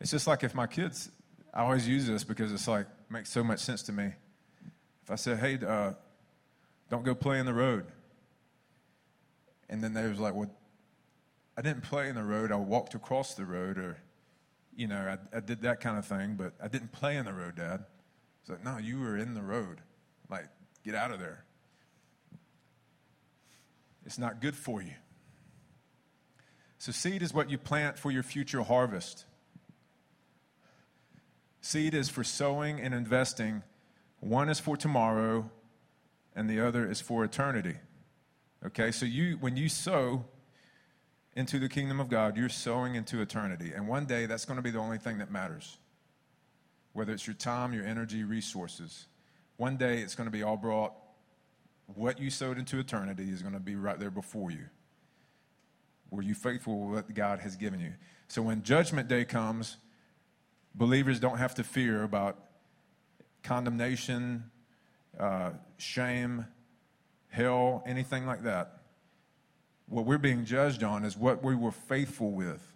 [0.01, 1.11] It's just like if my kids,
[1.55, 4.13] I always use this because it's like, makes so much sense to me.
[5.03, 5.93] If I said, hey, uh,
[6.91, 7.87] don't go play in the road.
[9.69, 10.51] And then they was like, well,
[11.57, 12.53] I didn't play in the road.
[12.53, 13.99] I walked across the road or,
[14.77, 17.33] you know, I, I did that kind of thing, but I didn't play in the
[17.33, 17.85] road, Dad.
[18.43, 19.81] It's like, no, you were in the road.
[20.29, 20.49] Like,
[20.85, 21.45] get out of there.
[24.05, 24.95] It's not good for you.
[26.79, 29.25] So, seed is what you plant for your future harvest.
[31.61, 33.63] Seed is for sowing and investing.
[34.23, 35.51] One is for tomorrow,
[36.37, 37.75] and the other is for eternity.
[38.65, 40.25] Okay, so you when you sow
[41.35, 43.73] into the kingdom of God, you're sowing into eternity.
[43.75, 45.77] And one day that's going to be the only thing that matters.
[46.93, 49.07] Whether it's your time, your energy, resources.
[49.57, 50.93] One day it's going to be all brought
[51.87, 54.67] what you sowed into eternity is going to be right there before you.
[56.11, 57.95] Were you faithful with what God has given you?
[58.29, 59.79] So when judgment day comes,
[60.75, 62.39] Believers don't have to fear about
[63.43, 64.51] condemnation,
[65.19, 66.47] uh, shame,
[67.29, 68.79] hell, anything like that.
[69.89, 72.73] What we're being judged on is what we were faithful with.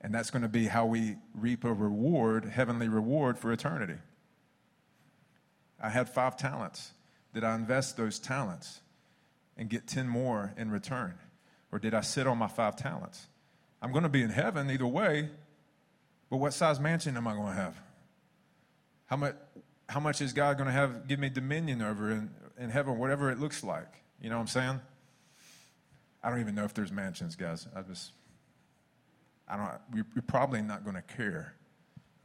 [0.00, 3.96] And that's going to be how we reap a reward, heavenly reward for eternity.
[5.80, 6.92] I had five talents.
[7.34, 8.80] Did I invest those talents
[9.56, 11.14] and get 10 more in return?
[11.72, 13.26] Or did I sit on my five talents?
[13.82, 15.28] I'm going to be in heaven either way,
[16.30, 17.80] but what size mansion am I going to have?
[19.06, 19.34] How much,
[19.88, 23.30] how much is God going to have give me dominion over in, in heaven, whatever
[23.30, 24.02] it looks like?
[24.20, 24.80] You know what I'm saying?
[26.22, 27.68] I don't even know if there's mansions, guys.
[27.74, 28.12] I just,
[29.48, 31.54] I don't, you're probably not going to care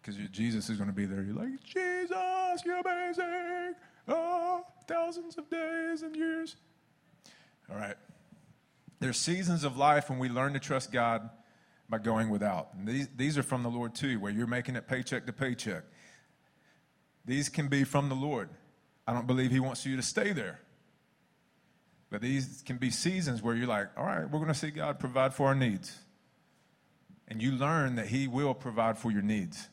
[0.02, 1.22] because Jesus is going to be there.
[1.22, 3.76] You're like, Jesus, you're amazing.
[4.08, 6.56] Oh, thousands of days and years.
[7.70, 7.96] All right.
[9.00, 11.30] There's seasons of life when we learn to trust God
[11.90, 12.70] by going without.
[12.74, 15.84] And these, these are from the Lord too, where you're making it paycheck to paycheck.
[17.26, 18.50] These can be from the Lord.
[19.08, 20.60] I don't believe He wants you to stay there.
[22.10, 25.00] But these can be seasons where you're like, all right, we're going to see God
[25.00, 25.98] provide for our needs.
[27.28, 29.70] And you learn that He will provide for your needs.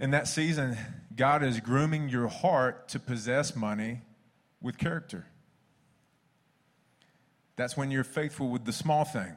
[0.00, 0.76] In that season,
[1.14, 4.02] God is grooming your heart to possess money
[4.60, 5.26] with character.
[7.54, 9.34] That's when you're faithful with the small thing.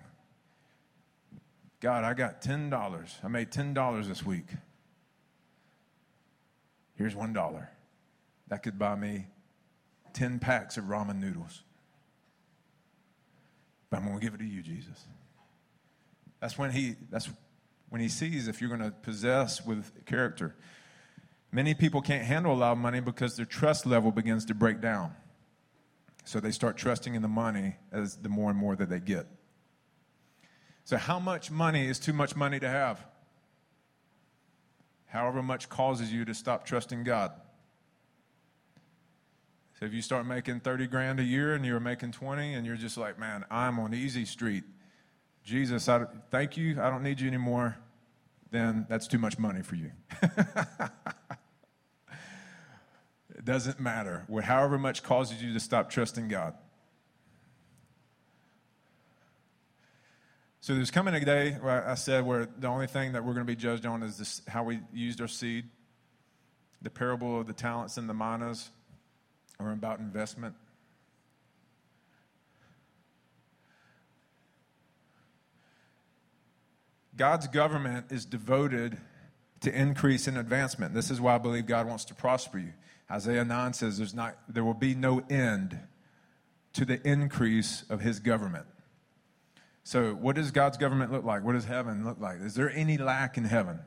[1.80, 3.12] God, I got $10.
[3.24, 4.48] I made $10 this week.
[7.00, 7.68] Here's $1.
[8.50, 9.28] That could buy me
[10.12, 11.64] 10 packs of ramen noodles.
[13.90, 15.06] But I'm going to give it to you, Jesus.
[16.42, 17.30] That's when he that's
[17.88, 20.56] when he sees if you're going to possess with character.
[21.54, 24.82] Many people can't handle a lot of money because their trust level begins to break
[24.82, 25.16] down.
[26.26, 29.26] So they start trusting in the money as the more and more that they get.
[30.84, 33.06] So, how much money is too much money to have?
[35.10, 37.32] However much causes you to stop trusting God.
[39.80, 42.76] So, if you start making 30 grand a year and you're making 20 and you're
[42.76, 44.64] just like, man, I'm on easy street.
[45.44, 46.82] Jesus, I, thank you.
[46.82, 47.78] I don't need you anymore.
[48.52, 49.92] Then that's too much money for you.
[53.40, 54.26] It doesn't matter.
[54.44, 56.56] However much causes you to stop trusting God.
[60.62, 63.46] So there's coming a day where I said where the only thing that we're going
[63.46, 65.66] to be judged on is this, how we used our seed.
[66.82, 68.70] The parable of the talents and the minas
[69.60, 70.56] are about investment.
[77.16, 78.98] God's government is devoted
[79.62, 80.94] to increase and advancement.
[80.94, 82.74] This is why I believe God wants to prosper you.
[83.12, 85.80] Isaiah 9 says there's not, there will be no end
[86.74, 88.68] to the increase of his government.
[89.90, 91.44] So, what does God's government look like?
[91.44, 92.42] What does heaven look like?
[92.42, 93.80] Is there any lack in heaven?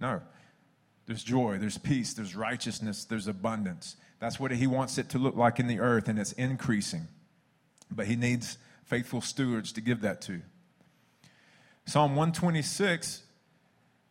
[0.00, 0.22] No.
[1.04, 3.96] There's joy, there's peace, there's righteousness, there's abundance.
[4.20, 7.08] That's what he wants it to look like in the earth, and it's increasing.
[7.90, 10.40] But he needs faithful stewards to give that to.
[11.84, 13.24] Psalm 126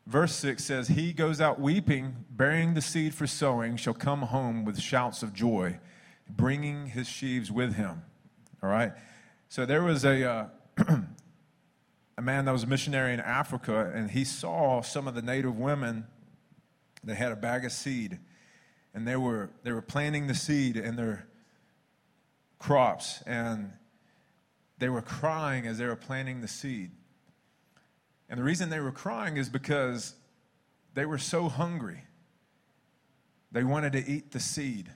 [0.06, 4.66] Verse 6 says, He goes out weeping, bearing the seed for sowing, shall come home
[4.66, 5.80] with shouts of joy,
[6.30, 8.04] bringing his sheaves with him.
[8.62, 8.92] All right?
[9.50, 10.46] So there was a, uh,
[12.18, 15.58] a man that was a missionary in Africa, and he saw some of the native
[15.58, 16.06] women
[17.04, 18.20] that had a bag of seed,
[18.94, 21.28] and they were, they were planting the seed in their
[22.60, 23.72] crops, and
[24.78, 26.92] they were crying as they were planting the seed.
[28.30, 30.16] And the reason they were crying is because
[30.94, 32.06] they were so hungry.
[33.52, 34.90] They wanted to eat the seed.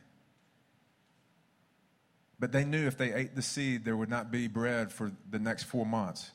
[2.40, 5.40] But they knew if they ate the seed, there would not be bread for the
[5.40, 6.32] next four months.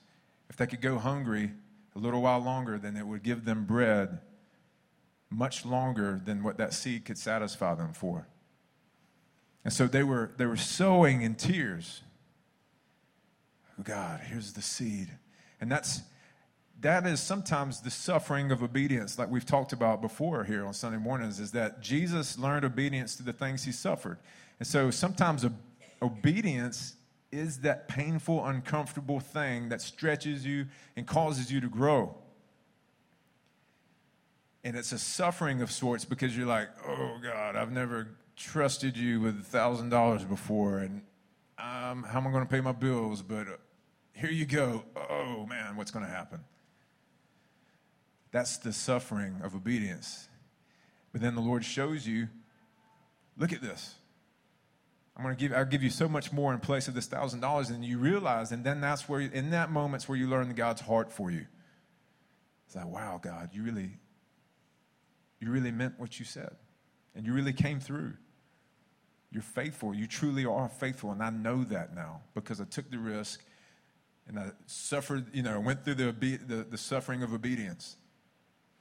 [0.48, 1.52] If they could go hungry
[1.94, 4.20] a little while longer, then it would give them bread
[5.28, 8.26] much longer than what that seed could satisfy them for.
[9.64, 12.02] And so they were, they were sowing in tears.
[13.78, 15.08] Oh God, here's the seed.
[15.60, 16.00] And that's,
[16.80, 20.98] that is sometimes the suffering of obedience, like we've talked about before here on Sunday
[20.98, 24.18] mornings, is that Jesus learned obedience to the things he suffered.
[24.58, 25.50] And so sometimes obedience
[27.32, 32.16] is that painful, uncomfortable thing that stretches you and causes you to grow.
[34.64, 39.20] And it's a suffering of sorts because you're like, oh God, I've never trusted you
[39.20, 41.02] with a $1,000 before, and
[41.58, 43.22] um, how am I going to pay my bills?
[43.22, 43.56] But uh,
[44.14, 44.84] here you go.
[44.96, 46.40] Oh man, what's going to happen?
[48.32, 50.28] That's the suffering of obedience.
[51.12, 52.28] But then the Lord shows you,
[53.36, 53.94] look at this.
[55.16, 57.40] I'm going to give, I'll give you so much more in place of this thousand
[57.40, 57.70] dollars.
[57.70, 61.12] And you realize, and then that's where, in that moment's where you learn God's heart
[61.12, 61.46] for you.
[62.66, 63.90] It's like, wow, God, you really,
[65.40, 66.54] you really meant what you said.
[67.14, 68.14] And you really came through.
[69.32, 69.94] You're faithful.
[69.94, 71.10] You truly are faithful.
[71.10, 73.44] And I know that now because I took the risk
[74.26, 77.96] and I suffered, you know, went through the, the, the suffering of obedience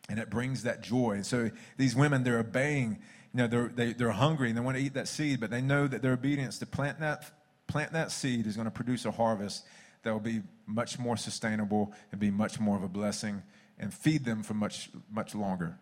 [0.10, 1.14] and it brings that joy.
[1.14, 3.00] And so these women, they're obeying,
[3.34, 5.40] you know, they're, they, are they are hungry and they want to eat that seed,
[5.40, 7.32] but they know that their obedience to plant that,
[7.68, 9.66] plant that seed is going to produce a harvest
[10.04, 13.44] that will be much more sustainable and be much more of a blessing
[13.78, 15.78] and feed them for much, much longer.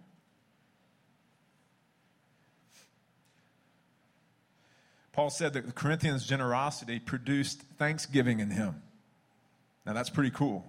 [5.13, 8.83] Paul said that the Corinthians' generosity produced thanksgiving in him.
[9.85, 10.63] Now that's pretty cool.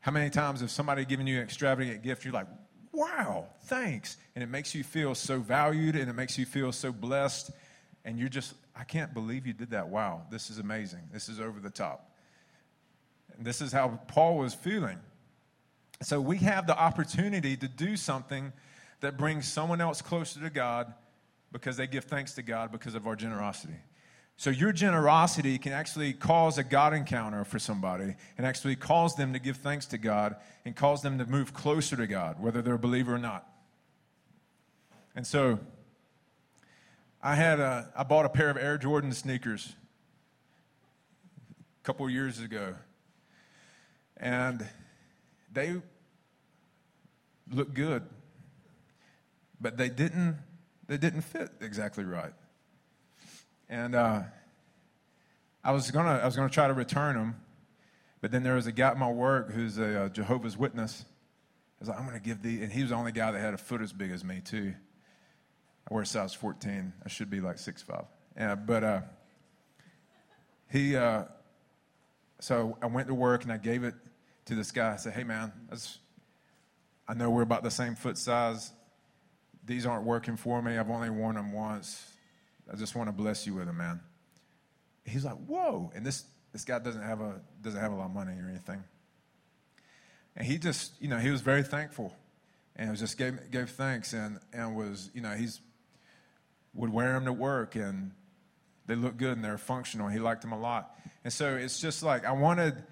[0.00, 2.46] How many times have somebody given you an extravagant gift, you're like,
[2.98, 4.16] wow, thanks.
[4.34, 7.52] And it makes you feel so valued and it makes you feel so blessed.
[8.04, 9.88] And you're just, I can't believe you did that.
[9.88, 11.00] Wow, this is amazing.
[11.12, 12.10] This is over the top.
[13.36, 14.98] And this is how Paul was feeling.
[16.02, 18.52] So we have the opportunity to do something
[19.00, 20.92] that brings someone else closer to God
[21.52, 23.76] because they give thanks to God because of our generosity.
[24.38, 29.32] So your generosity can actually cause a God encounter for somebody and actually cause them
[29.32, 32.74] to give thanks to God and cause them to move closer to God, whether they're
[32.74, 33.44] a believer or not.
[35.16, 35.58] And so
[37.20, 39.74] I had a, I bought a pair of Air Jordan sneakers
[41.82, 42.76] a couple years ago.
[44.18, 44.64] And
[45.52, 45.82] they
[47.50, 48.04] looked good,
[49.60, 50.36] but they didn't,
[50.86, 52.34] they didn't fit exactly right.
[53.68, 54.22] And uh,
[55.62, 57.36] I was gonna, I was gonna try to return them,
[58.20, 61.04] but then there was a guy at my work who's a uh, Jehovah's Witness.
[61.04, 63.54] I was like, I'm gonna give the, and he was the only guy that had
[63.54, 64.74] a foot as big as me too.
[65.90, 66.92] I wear size 14.
[67.04, 68.06] I should be like 6'5".
[68.36, 69.00] Yeah, but uh,
[70.70, 71.24] he, uh,
[72.40, 73.94] so I went to work and I gave it
[74.46, 74.94] to this guy.
[74.94, 75.52] I said, hey man,
[77.06, 78.72] I know we're about the same foot size.
[79.64, 80.78] These aren't working for me.
[80.78, 82.14] I've only worn them once.
[82.72, 84.00] I just want to bless you with them, man.
[85.04, 85.90] He's like, whoa.
[85.94, 88.84] And this, this guy doesn't have, a, doesn't have a lot of money or anything.
[90.36, 92.14] And he just, you know, he was very thankful
[92.76, 95.60] and just gave, gave thanks and, and was, you know, he's
[96.74, 98.12] would wear them to work and
[98.86, 100.08] they look good and they're functional.
[100.08, 100.96] He liked them a lot.
[101.24, 102.82] And so it's just like I wanted,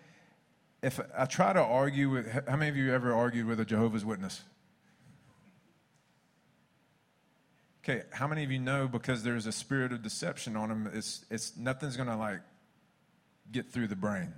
[0.83, 4.05] if I try to argue with, how many of you ever argued with a Jehovah's
[4.05, 4.43] Witness?
[7.89, 11.25] Okay, how many of you know because there's a spirit of deception on them, it's,
[11.31, 12.41] it's nothing's going to like
[13.53, 14.35] get through the brain.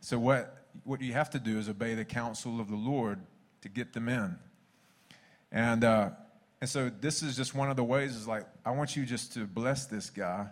[0.00, 3.20] So what, what you have to do is obey the counsel of the Lord
[3.62, 4.36] to get them in.
[5.50, 6.10] And, uh,
[6.60, 9.32] and so this is just one of the ways is like, I want you just
[9.32, 10.48] to bless this guy.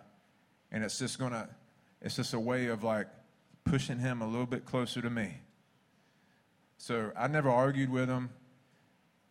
[0.71, 1.49] And it's just gonna,
[2.01, 3.09] it's just a way of like
[3.63, 5.35] pushing him a little bit closer to me.
[6.79, 8.31] So I never argued with him.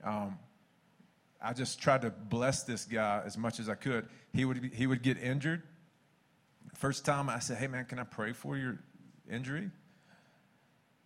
[0.05, 0.39] Um,
[1.43, 4.09] I just tried to bless this guy as much as I could.
[4.33, 5.63] He would, he would get injured.
[6.75, 8.79] First time I said, Hey man, can I pray for your
[9.31, 9.71] injury?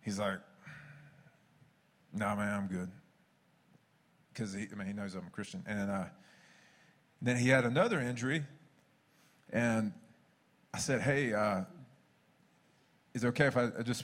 [0.01, 0.39] He's like,
[2.13, 2.91] No, nah, man, I'm good
[4.37, 5.63] because he, I mean, he knows I'm a Christian.
[5.67, 6.03] And uh,
[7.21, 8.43] then he had another injury,
[9.51, 9.93] and
[10.73, 11.61] I said, "Hey, uh,
[13.13, 14.03] is it okay if I, I just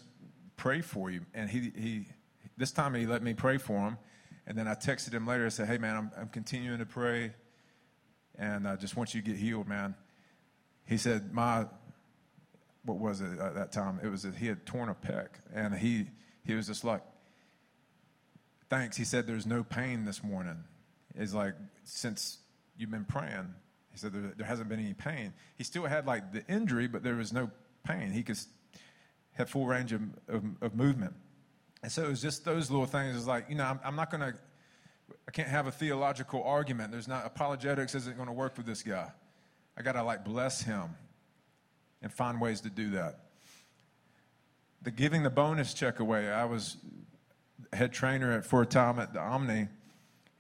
[0.58, 2.06] pray for you?" And he, he,
[2.58, 3.98] this time he let me pray for him,
[4.46, 5.46] and then I texted him later.
[5.46, 7.34] I said, "Hey, man, I'm, I'm continuing to pray,
[8.38, 9.96] and I just want you to get healed, man."
[10.86, 11.66] He said, "My,
[12.86, 14.00] what was it at that time?
[14.04, 16.08] It was that he had torn a pec, and he,
[16.44, 17.02] he was just like."
[18.74, 18.98] thanks.
[18.98, 20.64] He said, There's no pain this morning.
[21.16, 22.40] It's like, since
[22.76, 23.54] you've been praying,
[23.92, 25.34] he said, there, there, hasn't been any pain.
[25.56, 27.52] He still had like the injury, but there was no
[27.84, 28.10] pain.
[28.12, 28.40] He could
[29.34, 31.14] have full range of, of, of movement.
[31.84, 33.16] And so it was just those little things.
[33.16, 34.34] It's like, you know, I'm, I'm not going to,
[35.28, 36.92] I can't have a theological argument.
[36.92, 39.12] There's not, apologetics isn't going to work with this guy.
[39.78, 40.96] I got to like bless him
[42.02, 43.20] and find ways to do that.
[44.82, 46.78] The giving the bonus check away, I was
[47.74, 49.68] head trainer at, for a time at the Omni,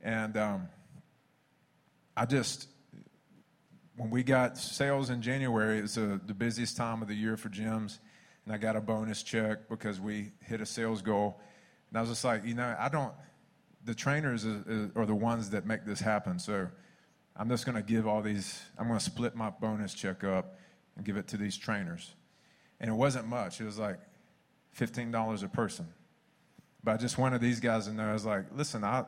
[0.01, 0.67] and um,
[2.15, 2.67] I just
[3.95, 7.37] when we got sales in January, it was uh, the busiest time of the year
[7.37, 7.99] for gyms,
[8.45, 11.39] and I got a bonus check because we hit a sales goal,
[11.89, 13.13] and I was just like, you know, I don't.
[13.85, 16.67] The trainers are, the ones that make this happen, so
[17.35, 18.61] I'm just going to give all these.
[18.77, 20.57] I'm going to split my bonus check up
[20.95, 22.13] and give it to these trainers,
[22.79, 23.59] and it wasn't much.
[23.59, 23.99] It was like
[24.71, 25.87] fifteen dollars a person.
[26.83, 29.05] But I just wanted these guys to know, I was like, listen, I,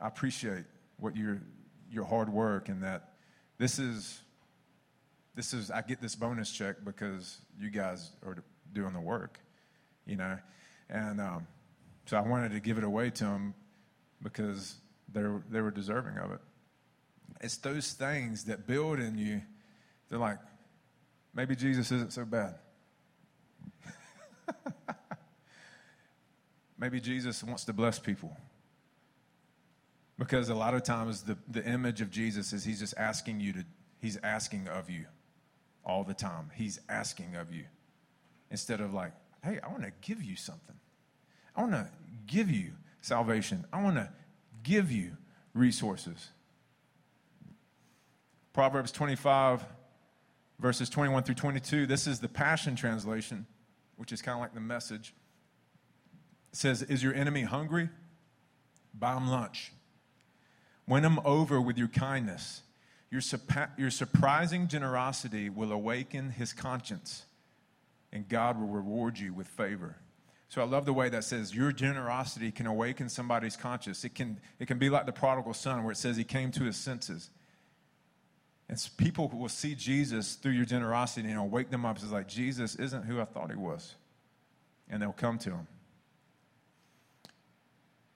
[0.00, 0.64] I appreciate
[0.96, 1.42] what your,
[1.90, 3.10] your hard work and that
[3.58, 4.22] this is,
[5.34, 8.36] this is, I get this bonus check because you guys are
[8.74, 9.40] doing the work,
[10.06, 10.38] you know?
[10.90, 11.46] And um,
[12.06, 13.54] so I wanted to give it away to them
[14.22, 14.76] because
[15.12, 16.40] they were, they were deserving of it.
[17.40, 19.40] It's those things that build in you.
[20.08, 20.38] They're like,
[21.34, 22.56] maybe Jesus isn't so bad.
[26.78, 28.36] Maybe Jesus wants to bless people.
[30.18, 33.52] Because a lot of times the, the image of Jesus is he's just asking you
[33.54, 33.64] to,
[34.00, 35.06] he's asking of you
[35.84, 36.50] all the time.
[36.54, 37.64] He's asking of you.
[38.54, 39.10] Instead of like,
[39.42, 40.76] hey, I want to give you something.
[41.56, 41.88] I want to
[42.28, 43.64] give you salvation.
[43.72, 44.08] I want to
[44.62, 45.16] give you
[45.54, 46.28] resources.
[48.52, 49.64] Proverbs 25,
[50.60, 51.86] verses 21 through 22.
[51.86, 53.44] This is the Passion Translation,
[53.96, 55.14] which is kind of like the message.
[56.52, 57.88] It says, Is your enemy hungry?
[58.96, 59.72] Buy him lunch.
[60.86, 62.62] Win him over with your kindness.
[63.10, 63.20] Your,
[63.76, 67.26] your surprising generosity will awaken his conscience,
[68.14, 69.96] and God will reward you with favor.
[70.48, 74.04] So I love the way that says your generosity can awaken somebody's conscience.
[74.04, 76.62] It can, it can be like the prodigal son, where it says he came to
[76.62, 77.28] his senses.
[78.68, 81.96] And people will see Jesus through your generosity and it'll wake them up.
[81.96, 83.96] It's like, Jesus isn't who I thought he was.
[84.88, 85.66] And they'll come to him.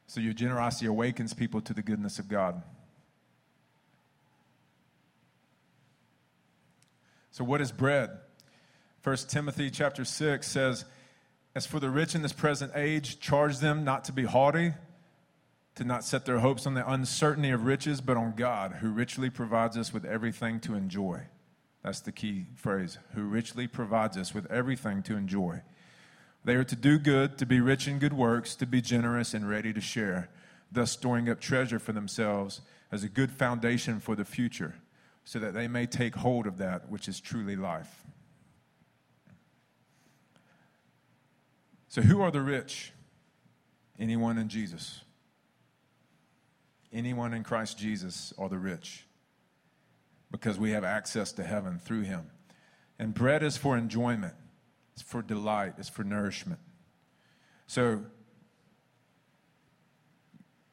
[0.07, 2.63] So your generosity awakens people to the goodness of God.
[7.31, 8.11] So, what is bread?
[9.01, 10.85] First Timothy chapter 6 says,
[11.55, 14.73] As for the rich in this present age, charge them not to be haughty,
[15.77, 19.31] to not set their hopes on the uncertainty of riches, but on God, who richly
[19.31, 21.23] provides us with everything to enjoy.
[21.85, 25.63] That's the key phrase, who richly provides us with everything to enjoy.
[26.45, 29.49] They are to do good, to be rich in good works, to be generous and
[29.49, 30.29] ready to share,
[30.73, 34.75] thus storing up treasure for themselves as a good foundation for the future,
[35.25, 38.05] so that they may take hold of that which is truly life.
[41.89, 42.93] So, who are the rich?
[43.99, 45.01] Anyone in Jesus.
[46.93, 49.07] Anyone in Christ Jesus are the rich
[50.31, 52.31] because we have access to heaven through him.
[52.99, 54.35] And bread is for enjoyment,
[54.93, 56.61] it's for delight, it's for nourishment.
[57.67, 58.03] So,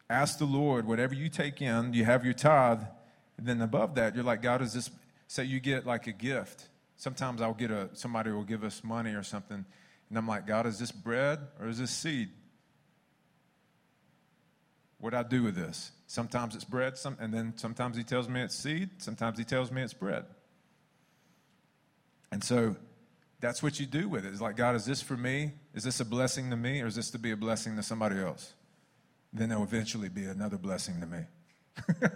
[0.10, 2.82] ask the Lord, whatever you take in, you have your tithe,
[3.38, 4.90] and then above that, you're like, God, is this,
[5.28, 6.70] say you get like a gift.
[6.96, 9.66] Sometimes I'll get a, somebody will give us money or something,
[10.10, 12.30] and I'm like, God, is this bread or is this seed?
[15.00, 15.92] What do I do with this?
[16.08, 19.72] Sometimes it's bread, some, and then sometimes he tells me it's seed, sometimes he tells
[19.72, 20.26] me it's bread.
[22.32, 22.76] And so
[23.40, 24.30] that's what you do with it.
[24.30, 25.52] It's like, God, is this for me?
[25.74, 28.20] Is this a blessing to me, or is this to be a blessing to somebody
[28.20, 28.54] else?
[29.34, 31.20] Then there'll eventually be another blessing to me.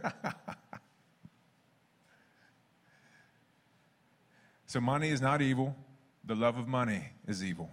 [4.65, 5.75] so money is not evil,
[6.23, 7.69] the love of money is evil.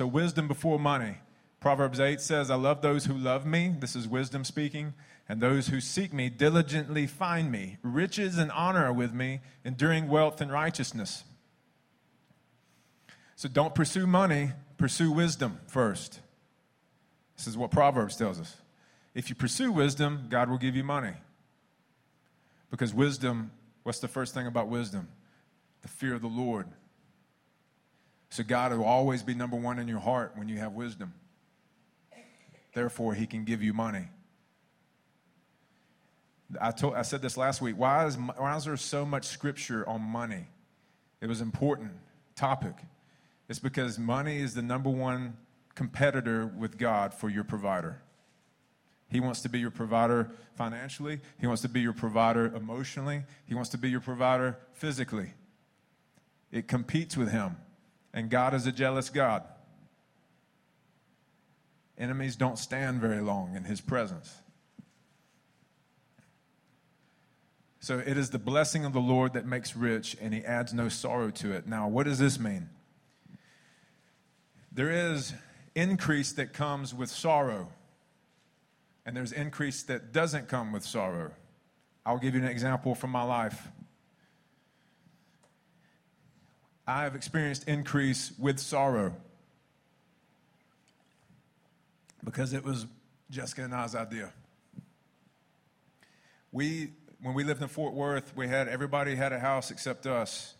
[0.00, 1.18] So, wisdom before money.
[1.60, 3.74] Proverbs 8 says, I love those who love me.
[3.80, 4.94] This is wisdom speaking.
[5.28, 7.76] And those who seek me diligently find me.
[7.82, 11.24] Riches and honor are with me, enduring wealth and righteousness.
[13.36, 16.20] So don't pursue money, pursue wisdom first.
[17.36, 18.56] This is what Proverbs tells us.
[19.14, 21.12] If you pursue wisdom, God will give you money.
[22.70, 23.50] Because wisdom,
[23.82, 25.08] what's the first thing about wisdom?
[25.82, 26.68] The fear of the Lord.
[28.30, 31.14] So God will always be number one in your heart when you have wisdom.
[32.72, 34.08] Therefore, He can give you money.
[36.60, 37.76] I, told, I said this last week.
[37.76, 40.46] Why is, why is there so much scripture on money?
[41.20, 41.92] It was an important
[42.34, 42.74] topic.
[43.48, 45.36] It's because money is the number one
[45.74, 48.00] competitor with God for your provider.
[49.08, 51.20] He wants to be your provider financially.
[51.40, 53.24] He wants to be your provider emotionally.
[53.46, 55.32] He wants to be your provider physically.
[56.52, 57.56] It competes with him.
[58.12, 59.44] And God is a jealous God.
[61.98, 64.34] Enemies don't stand very long in his presence.
[67.80, 70.88] So it is the blessing of the Lord that makes rich, and he adds no
[70.88, 71.66] sorrow to it.
[71.66, 72.68] Now, what does this mean?
[74.72, 75.32] There is
[75.74, 77.68] increase that comes with sorrow,
[79.06, 81.32] and there's increase that doesn't come with sorrow.
[82.04, 83.68] I'll give you an example from my life.
[86.90, 89.14] I have experienced increase with sorrow
[92.24, 92.84] because it was
[93.30, 94.32] Jessica and I's idea.
[96.50, 96.90] We,
[97.22, 100.54] when we lived in Fort Worth, we had everybody had a house except us,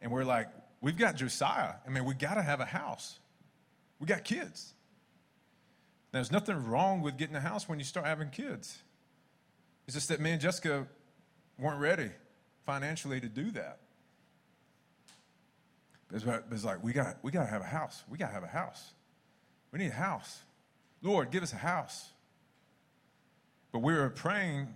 [0.00, 0.46] and we're like,
[0.80, 1.74] we've got Josiah.
[1.84, 3.18] I mean, we got to have a house.
[3.98, 4.74] We got kids.
[6.12, 8.78] There's nothing wrong with getting a house when you start having kids.
[9.86, 10.86] It's just that me and Jessica
[11.58, 12.10] weren't ready
[12.64, 13.80] financially to do that.
[16.12, 18.04] It's like, we got, we got to have a house.
[18.08, 18.92] We got to have a house.
[19.72, 20.42] We need a house.
[21.02, 22.10] Lord, give us a house.
[23.72, 24.74] But we were praying.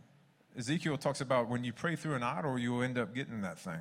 [0.58, 3.80] Ezekiel talks about when you pray through an idol, you'll end up getting that thing.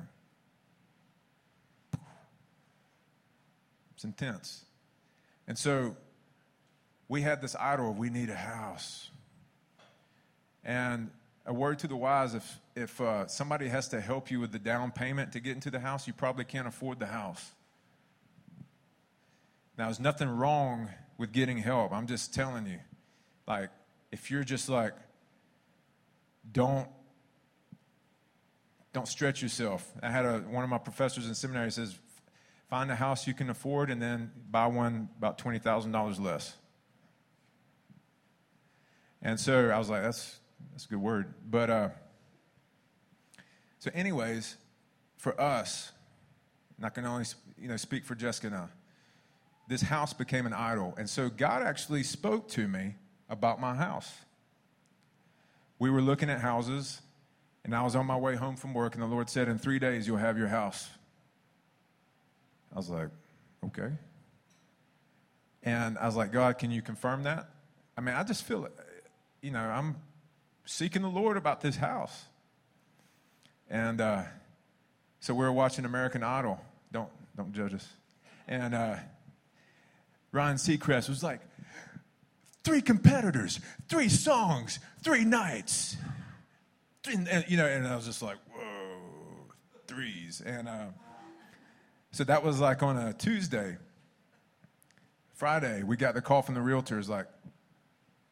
[3.94, 4.64] It's intense.
[5.46, 5.96] And so
[7.08, 9.10] we had this idol we need a house.
[10.64, 11.10] And
[11.44, 14.58] a word to the wise if, if uh, somebody has to help you with the
[14.58, 17.52] down payment to get into the house, you probably can't afford the house.
[19.76, 21.92] Now, there's nothing wrong with getting help.
[21.92, 22.78] I'm just telling you.
[23.46, 23.70] Like,
[24.12, 24.92] if you're just like,
[26.52, 26.88] don't
[28.92, 29.90] don't stretch yourself.
[30.02, 31.96] I had a, one of my professors in seminary says,
[32.68, 36.54] find a house you can afford and then buy one about $20,000 less.
[39.22, 40.38] And so I was like, that's,
[40.70, 41.34] that's a good word.
[41.50, 41.88] But, uh,
[43.78, 44.56] so anyways,
[45.18, 45.92] for us,
[46.76, 47.24] and I can only,
[47.58, 48.68] you know, speak for Jessica now
[49.72, 50.94] this house became an idol.
[50.98, 52.96] And so God actually spoke to me
[53.28, 54.12] about my house.
[55.78, 57.00] We were looking at houses,
[57.64, 59.78] and I was on my way home from work, and the Lord said, In three
[59.78, 60.90] days, you'll have your house.
[62.72, 63.08] I was like,
[63.64, 63.90] Okay.
[65.62, 67.48] And I was like, God, can you confirm that?
[67.96, 68.68] I mean, I just feel,
[69.40, 69.94] you know, I'm
[70.64, 72.24] seeking the Lord about this house.
[73.68, 74.22] And uh,
[75.20, 76.60] so we were watching American Idol.
[76.92, 77.88] Don't, don't judge us.
[78.46, 78.96] And uh,
[80.30, 81.40] Ryan Seacrest was like,
[82.64, 85.96] three competitors, three songs, three nights.
[87.10, 89.46] And, and, you know, and I was just like, whoa,
[89.86, 90.40] threes.
[90.44, 90.86] And uh,
[92.12, 93.76] so that was like on a Tuesday.
[95.34, 97.26] Friday, we got the call from the realtors like,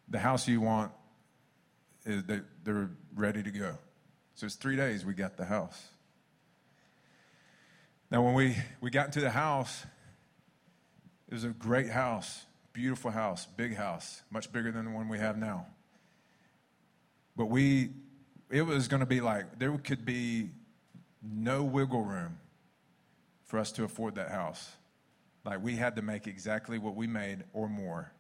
[0.09, 0.93] the house you want,
[2.05, 3.77] is they, they're ready to go.
[4.35, 5.89] So it's three days we got the house.
[8.11, 9.85] Now, when we, we got into the house,
[11.29, 15.19] it was a great house, beautiful house, big house, much bigger than the one we
[15.19, 15.67] have now.
[17.37, 17.91] But we,
[18.51, 20.51] it was going to be like, there could be
[21.23, 22.39] no wiggle room
[23.45, 24.73] for us to afford that house.
[25.45, 28.13] Like, we had to make exactly what we made or more.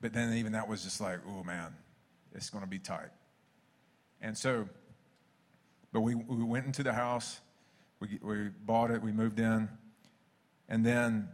[0.00, 1.74] But then, even that was just like, oh man,
[2.34, 3.10] it's going to be tight.
[4.20, 4.68] And so,
[5.92, 7.40] but we, we went into the house,
[8.00, 9.68] we, we bought it, we moved in,
[10.68, 11.28] and then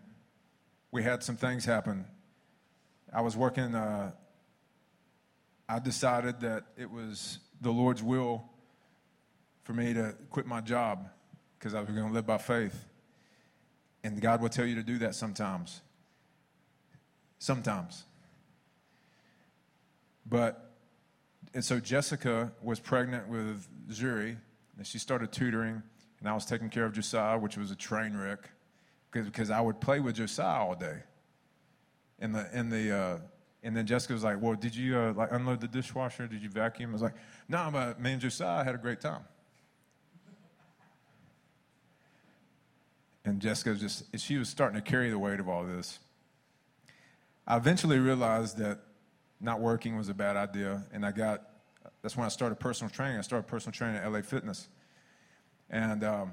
[0.91, 2.05] we had some things happen.
[3.13, 4.13] I was working, uh,
[5.69, 8.45] I decided that it was the Lord's will
[9.65, 11.09] for me to quit my job
[11.59, 12.87] because I was going to live by faith.
[14.03, 15.81] And God will tell you to do that sometimes.
[17.39, 18.05] Sometimes.
[20.27, 20.74] But,
[21.55, 24.37] and so Jessica was pregnant with Zuri,
[24.77, 25.83] and she started tutoring,
[26.19, 28.51] and I was taking care of Josiah, which was a train wreck,
[29.13, 30.99] because I would play with Josiah all day.
[32.19, 33.19] In the, in the, uh,
[33.63, 36.27] and then Jessica was like, "Well, did you uh, like unload the dishwasher?
[36.27, 37.15] Did you vacuum?" I was like,
[37.49, 39.25] "No, but me and Josiah had a great time."
[43.25, 45.99] And Jessica was just, she was starting to carry the weight of all this.
[47.47, 48.81] I eventually realized that
[49.45, 51.43] not working was a bad idea, and I got,
[52.03, 53.19] that's when I started personal training.
[53.19, 54.69] I started personal training at LA Fitness.
[55.71, 56.33] And um,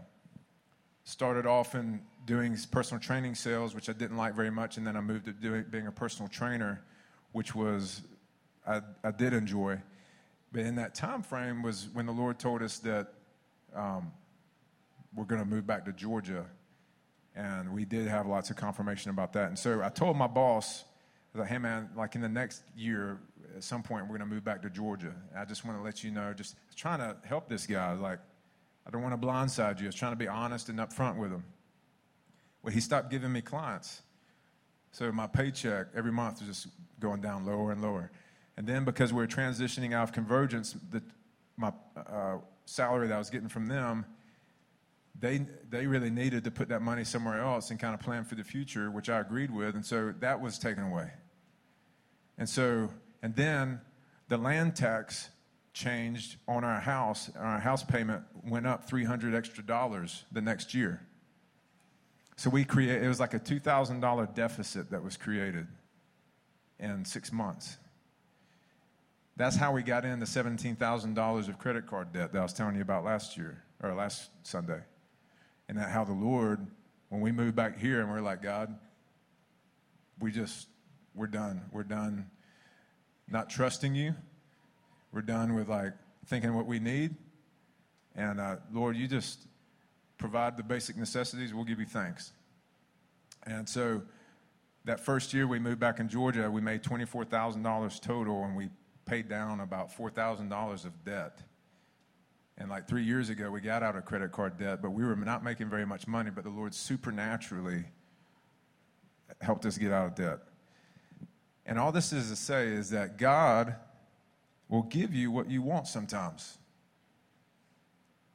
[1.03, 4.95] started off in doing personal training sales, which I didn't like very much, and then
[4.95, 6.83] I moved to doing, being a personal trainer,
[7.31, 8.01] which was,
[8.65, 9.81] I, I did enjoy.
[10.51, 13.13] But in that time frame was when the Lord told us that
[13.75, 14.11] um,
[15.15, 16.45] we're going to move back to Georgia
[17.35, 19.47] and we did have lots of confirmation about that.
[19.47, 20.83] And so I told my boss,
[21.33, 23.19] I was like, hey man, like in the next year,
[23.55, 25.13] at some point, we're going to move back to Georgia.
[25.35, 27.93] I just want to let you know, just trying to help this guy.
[27.93, 28.19] Like,
[28.85, 29.85] I don't want to blindside you.
[29.85, 31.43] I was trying to be honest and upfront with him.
[32.63, 34.01] Well, he stopped giving me clients.
[34.91, 36.67] So my paycheck every month was just
[36.99, 38.11] going down lower and lower.
[38.57, 41.01] And then because we are transitioning out of convergence, the,
[41.55, 44.05] my uh, salary that I was getting from them
[45.21, 48.35] they, they really needed to put that money somewhere else and kind of plan for
[48.35, 49.75] the future, which I agreed with.
[49.75, 51.11] And so that was taken away.
[52.41, 52.89] And so,
[53.21, 53.81] and then
[54.27, 55.29] the land tax
[55.73, 57.29] changed on our house.
[57.37, 61.05] Our house payment went up 300 extra dollars the next year.
[62.37, 65.67] So we created, it was like a $2,000 deficit that was created
[66.79, 67.77] in six months.
[69.37, 72.81] That's how we got into $17,000 of credit card debt that I was telling you
[72.81, 74.81] about last year, or last Sunday
[75.69, 76.65] and that how the Lord,
[77.09, 78.75] when we moved back here and we're like, God,
[80.19, 80.69] we just,
[81.13, 81.61] we're done.
[81.71, 82.29] We're done
[83.27, 84.15] not trusting you.
[85.11, 85.93] We're done with like
[86.25, 87.15] thinking what we need.
[88.15, 89.47] And uh, Lord, you just
[90.17, 91.53] provide the basic necessities.
[91.53, 92.33] We'll give you thanks.
[93.45, 94.03] And so
[94.85, 98.69] that first year we moved back in Georgia, we made $24,000 total and we
[99.05, 101.41] paid down about $4,000 of debt.
[102.57, 105.15] And like three years ago, we got out of credit card debt, but we were
[105.15, 107.85] not making very much money, but the Lord supernaturally
[109.39, 110.39] helped us get out of debt.
[111.71, 113.77] And all this is to say is that God
[114.67, 116.57] will give you what you want sometimes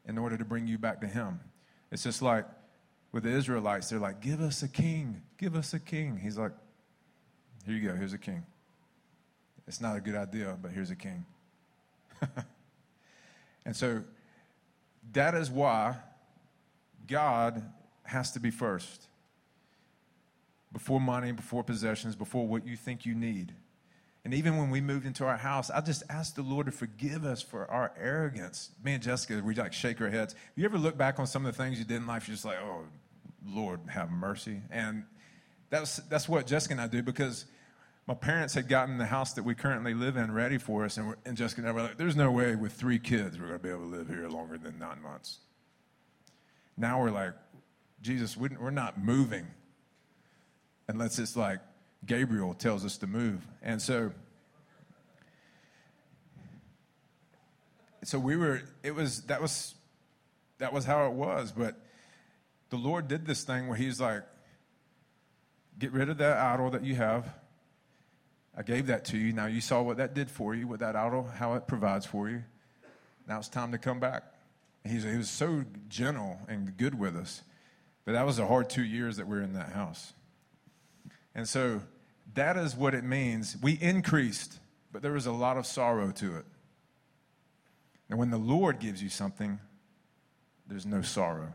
[0.06, 1.40] in order to bring you back to Him.
[1.92, 2.46] It's just like
[3.12, 6.16] with the Israelites, they're like, Give us a king, give us a king.
[6.16, 6.52] He's like,
[7.66, 8.42] Here you go, here's a king.
[9.68, 11.26] It's not a good idea, but here's a king.
[13.66, 14.02] And so
[15.12, 15.96] that is why
[17.06, 17.62] God
[18.04, 19.08] has to be first.
[20.76, 23.54] Before money, before possessions, before what you think you need.
[24.26, 27.24] And even when we moved into our house, I just asked the Lord to forgive
[27.24, 28.72] us for our arrogance.
[28.84, 30.34] Me and Jessica, we like shake our heads.
[30.54, 32.44] You ever look back on some of the things you did in life, you're just
[32.44, 32.82] like, oh,
[33.46, 34.60] Lord, have mercy.
[34.70, 35.04] And
[35.70, 37.46] that's, that's what Jessica and I do because
[38.06, 41.14] my parents had gotten the house that we currently live in ready for us, and,
[41.24, 43.62] and Jessica and I were like, there's no way with three kids we're going to
[43.62, 45.38] be able to live here longer than nine months.
[46.76, 47.32] Now we're like,
[48.02, 49.46] Jesus, we're not moving
[50.88, 51.60] unless it's like
[52.04, 53.46] Gabriel tells us to move.
[53.62, 54.12] And so,
[58.04, 59.74] so we were, it was, that was,
[60.58, 61.52] that was how it was.
[61.52, 61.76] But
[62.70, 64.22] the Lord did this thing where He's like,
[65.78, 67.28] get rid of that idol that you have.
[68.56, 69.32] I gave that to you.
[69.32, 72.30] Now you saw what that did for you, what that idol, how it provides for
[72.30, 72.42] you.
[73.28, 74.22] Now it's time to come back.
[74.84, 77.42] He's, he was so gentle and good with us.
[78.04, 80.12] But that was a hard two years that we were in that house.
[81.36, 81.82] And so
[82.34, 83.56] that is what it means.
[83.62, 84.58] We increased,
[84.90, 86.46] but there was a lot of sorrow to it.
[88.08, 89.60] And when the Lord gives you something,
[90.66, 91.52] there's no sorrow.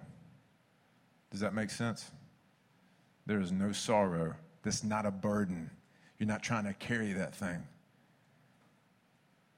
[1.31, 2.11] Does that make sense?
[3.25, 4.35] There is no sorrow.
[4.63, 5.71] That's not a burden.
[6.19, 7.63] You're not trying to carry that thing.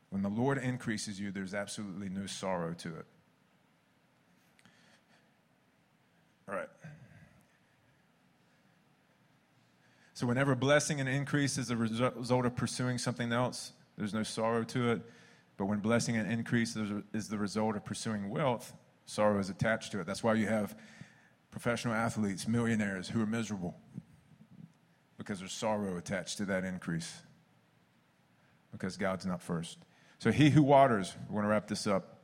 [0.09, 3.05] When the Lord increases you, there's absolutely no sorrow to it.
[6.47, 6.69] All right.
[10.15, 14.63] So, whenever blessing and increase is a result of pursuing something else, there's no sorrow
[14.65, 15.01] to it.
[15.57, 16.75] But when blessing and increase
[17.13, 18.73] is the result of pursuing wealth,
[19.05, 20.05] sorrow is attached to it.
[20.05, 20.75] That's why you have
[21.51, 23.75] professional athletes, millionaires who are miserable
[25.17, 27.21] because there's sorrow attached to that increase
[28.71, 29.77] because God's not first.
[30.19, 32.19] So, he who waters, we're going to wrap this up.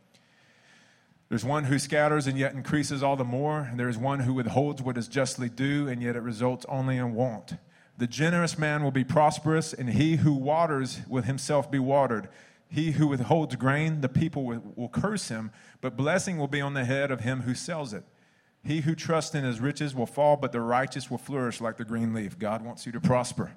[1.29, 4.33] There's one who scatters and yet increases all the more, and there is one who
[4.33, 7.53] withholds what is justly due, and yet it results only in want.
[7.99, 12.29] The generous man will be prosperous, and he who waters will himself be watered.
[12.69, 16.75] He who withholds grain, the people will, will curse him, but blessing will be on
[16.75, 18.05] the head of him who sells it.
[18.63, 21.83] He who trusts in his riches will fall, but the righteous will flourish like the
[21.83, 22.39] green leaf.
[22.39, 23.51] God wants you to prosper.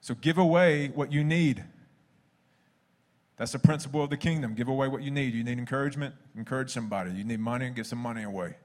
[0.00, 1.62] So give away what you need.
[3.36, 4.54] That's the principle of the kingdom.
[4.54, 5.34] Give away what you need.
[5.34, 7.12] You need encouragement, encourage somebody.
[7.12, 8.56] You need money, give some money away.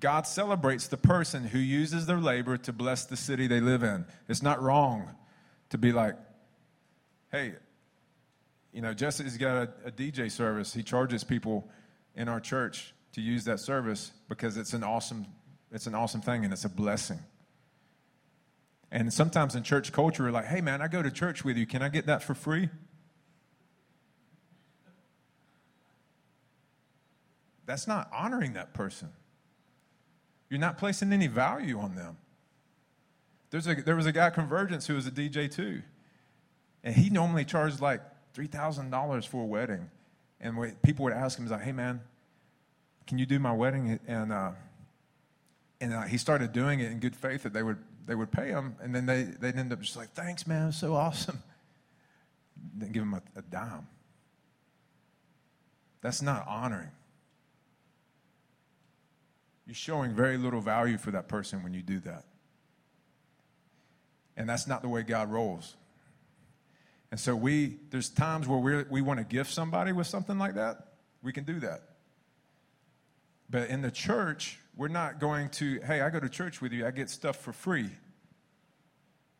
[0.00, 4.06] God celebrates the person who uses their labor to bless the city they live in.
[4.28, 5.14] It's not wrong
[5.68, 6.16] to be like,
[7.30, 7.54] hey,
[8.72, 10.72] you know, Jesse's got a, a DJ service.
[10.72, 11.68] He charges people
[12.16, 15.26] in our church to use that service because it's an awesome,
[15.70, 17.18] it's an awesome thing and it's a blessing.
[18.90, 21.66] And sometimes in church culture, we're like, hey, man, I go to church with you.
[21.66, 22.70] Can I get that for free?
[27.66, 29.10] That's not honoring that person.
[30.50, 32.18] You're not placing any value on them.
[33.50, 35.82] There's a, there was a guy Convergence who was a DJ too.
[36.84, 38.02] And he normally charged like
[38.34, 39.90] $3,000 for a wedding.
[40.40, 42.00] And people would ask him, he's like, hey, man,
[43.06, 43.98] can you do my wedding?
[44.06, 44.52] And, uh,
[45.80, 47.78] and uh, he started doing it in good faith that they would
[48.10, 50.78] they would pay him, and then they, they'd end up just like, thanks, man, it's
[50.78, 51.44] so awesome.
[52.74, 53.86] Then give him a, a dime.
[56.00, 56.90] That's not honoring.
[59.70, 62.24] You're showing very little value for that person when you do that.
[64.36, 65.76] And that's not the way God rolls.
[67.12, 70.56] And so we there's times where we we want to gift somebody with something like
[70.56, 70.88] that.
[71.22, 71.82] We can do that.
[73.48, 76.84] But in the church, we're not going to, hey, I go to church with you,
[76.84, 77.90] I get stuff for free.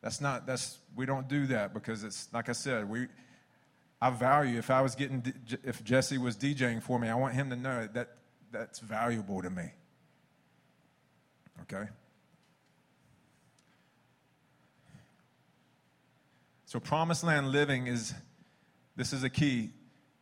[0.01, 3.07] That's not, that's, we don't do that because it's, like I said, we,
[4.01, 5.33] I value, if I was getting,
[5.65, 8.15] if Jesse was DJing for me, I want him to know that
[8.49, 9.71] that's valuable to me.
[11.61, 11.89] Okay?
[16.65, 18.13] So, promised land living is,
[18.95, 19.71] this is a key.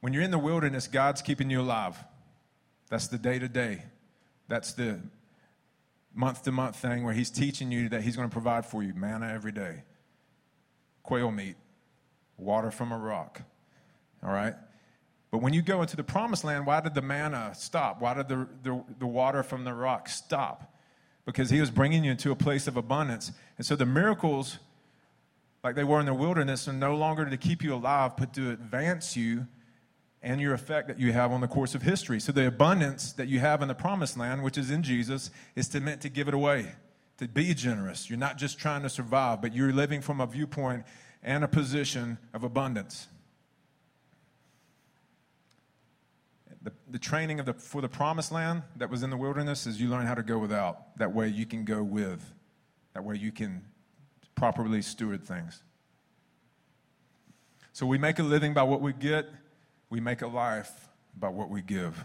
[0.01, 2.03] When you're in the wilderness, God's keeping you alive.
[2.89, 3.83] That's the day to day.
[4.47, 4.99] That's the
[6.13, 8.93] month to month thing where He's teaching you that He's going to provide for you
[8.95, 9.83] manna every day,
[11.03, 11.55] quail meat,
[12.37, 13.41] water from a rock.
[14.23, 14.55] All right?
[15.31, 18.01] But when you go into the promised land, why did the manna stop?
[18.01, 20.73] Why did the, the, the water from the rock stop?
[21.31, 23.31] Because He was bringing you into a place of abundance.
[23.57, 24.59] And so the miracles,
[25.63, 28.51] like they were in the wilderness, are no longer to keep you alive, but to
[28.51, 29.47] advance you
[30.21, 32.19] and your effect that you have on the course of history.
[32.19, 35.67] So the abundance that you have in the promised land, which is in Jesus, is
[35.69, 36.73] to meant to give it away,
[37.17, 38.09] to be generous.
[38.09, 40.83] You're not just trying to survive, but you're living from a viewpoint
[41.23, 43.07] and a position of abundance.
[46.61, 49.79] The, the training of the, for the promised land that was in the wilderness is
[49.79, 50.97] you learn how to go without.
[50.97, 52.33] That way you can go with.
[52.93, 53.63] That way you can
[54.35, 55.63] properly steward things.
[57.71, 59.27] So we make a living by what we get
[59.89, 60.87] we make a life
[61.17, 62.03] by what we give.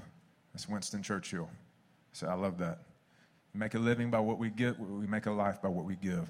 [0.53, 1.49] That's Winston Churchill.
[2.13, 2.79] So I love that.
[3.53, 6.29] Make a living by what we get, we make a life by what we give.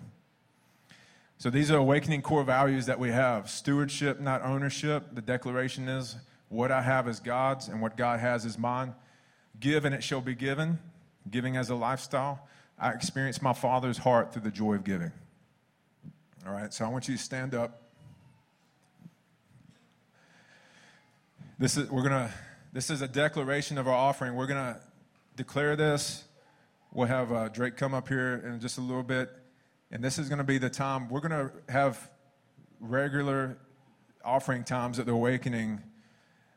[1.38, 5.14] So these are awakening core values that we have stewardship, not ownership.
[5.14, 6.16] The declaration is
[6.55, 8.94] what I have is God's, and what God has is mine.
[9.59, 10.78] Give, and it shall be given.
[11.28, 12.46] Giving as a lifestyle.
[12.78, 15.11] I experience my Father's heart through the joy of giving.
[16.46, 17.82] All right, so I want you to stand up.
[21.59, 22.30] This is we're gonna.
[22.72, 24.34] This is a declaration of our offering.
[24.34, 24.80] We're gonna
[25.36, 26.24] declare this.
[26.92, 29.30] We'll have uh, Drake come up here in just a little bit,
[29.90, 32.11] and this is gonna be the time we're gonna have
[32.78, 33.57] regular
[34.24, 35.82] offering times at the awakening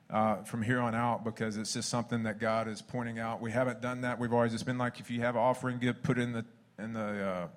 [0.10, 3.42] uh, from here on out because it's just something that God is pointing out.
[3.42, 4.20] We haven't done that.
[4.20, 6.46] We've always just been like, if you have an offering, give put in the
[6.80, 7.48] in the uh,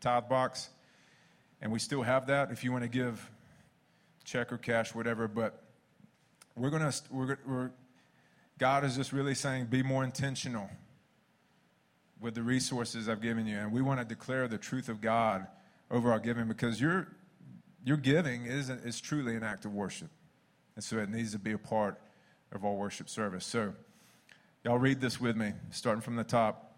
[0.00, 0.70] tithe box,
[1.60, 2.50] and we still have that.
[2.50, 3.30] If you want to give
[4.24, 5.62] check or cash, whatever, but
[6.56, 7.70] we're gonna we're, we're
[8.58, 10.70] God is just really saying, be more intentional
[12.20, 15.46] with the resources I've given you, and we want to declare the truth of God
[15.90, 17.06] over our giving because your
[17.84, 20.10] your giving is is truly an act of worship.
[20.76, 21.98] And so it needs to be a part
[22.52, 23.44] of our worship service.
[23.44, 23.72] So,
[24.62, 26.76] y'all read this with me, starting from the top.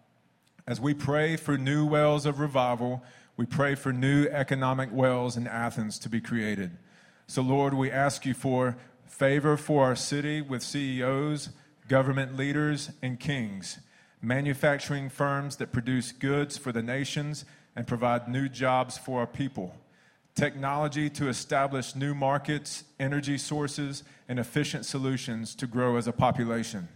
[0.65, 3.03] As we pray for new wells of revival,
[3.35, 6.77] we pray for new economic wells in Athens to be created.
[7.27, 11.49] So, Lord, we ask you for favor for our city with CEOs,
[11.87, 13.79] government leaders, and kings,
[14.21, 17.43] manufacturing firms that produce goods for the nations
[17.75, 19.75] and provide new jobs for our people
[20.39, 26.87] technology to establish new markets, energy sources, and efficient solutions to grow as a population,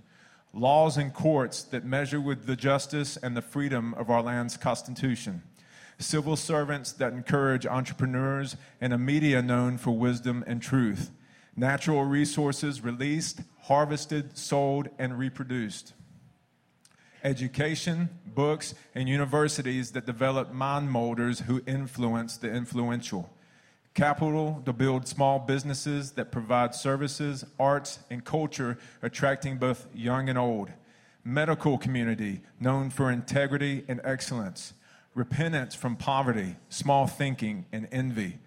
[0.54, 5.44] laws and courts that measure with the justice and the freedom of our land's constitution,
[6.00, 11.12] civil servants that encourage entrepreneurs, and a media known for wisdom and truth,
[11.54, 15.92] natural resources released, harvested, sold, and reproduced.
[17.26, 23.33] Education, books, and universities that develop mind molders who influence the influential.
[23.94, 30.38] Capital to build small businesses that provide services, arts, and culture, attracting both young and
[30.38, 30.72] old.
[31.24, 34.74] Medical community known for integrity and excellence.
[35.14, 38.40] Repentance from poverty, small thinking, and envy.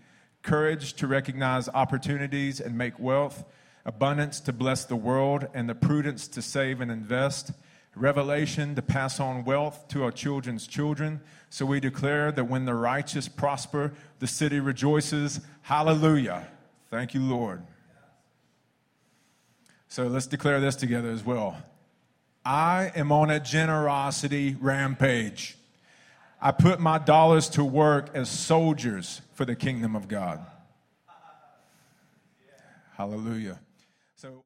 [0.42, 3.44] Courage to recognize opportunities and make wealth.
[3.84, 7.52] Abundance to bless the world, and the prudence to save and invest
[7.96, 11.20] revelation to pass on wealth to our children's children.
[11.50, 15.40] So we declare that when the righteous prosper, the city rejoices.
[15.62, 16.46] Hallelujah.
[16.90, 17.62] Thank you, Lord.
[19.88, 21.56] So let's declare this together as well.
[22.44, 25.56] I am on a generosity rampage.
[26.40, 30.44] I put my dollars to work as soldiers for the kingdom of God.
[32.96, 33.58] Hallelujah.
[34.16, 34.44] So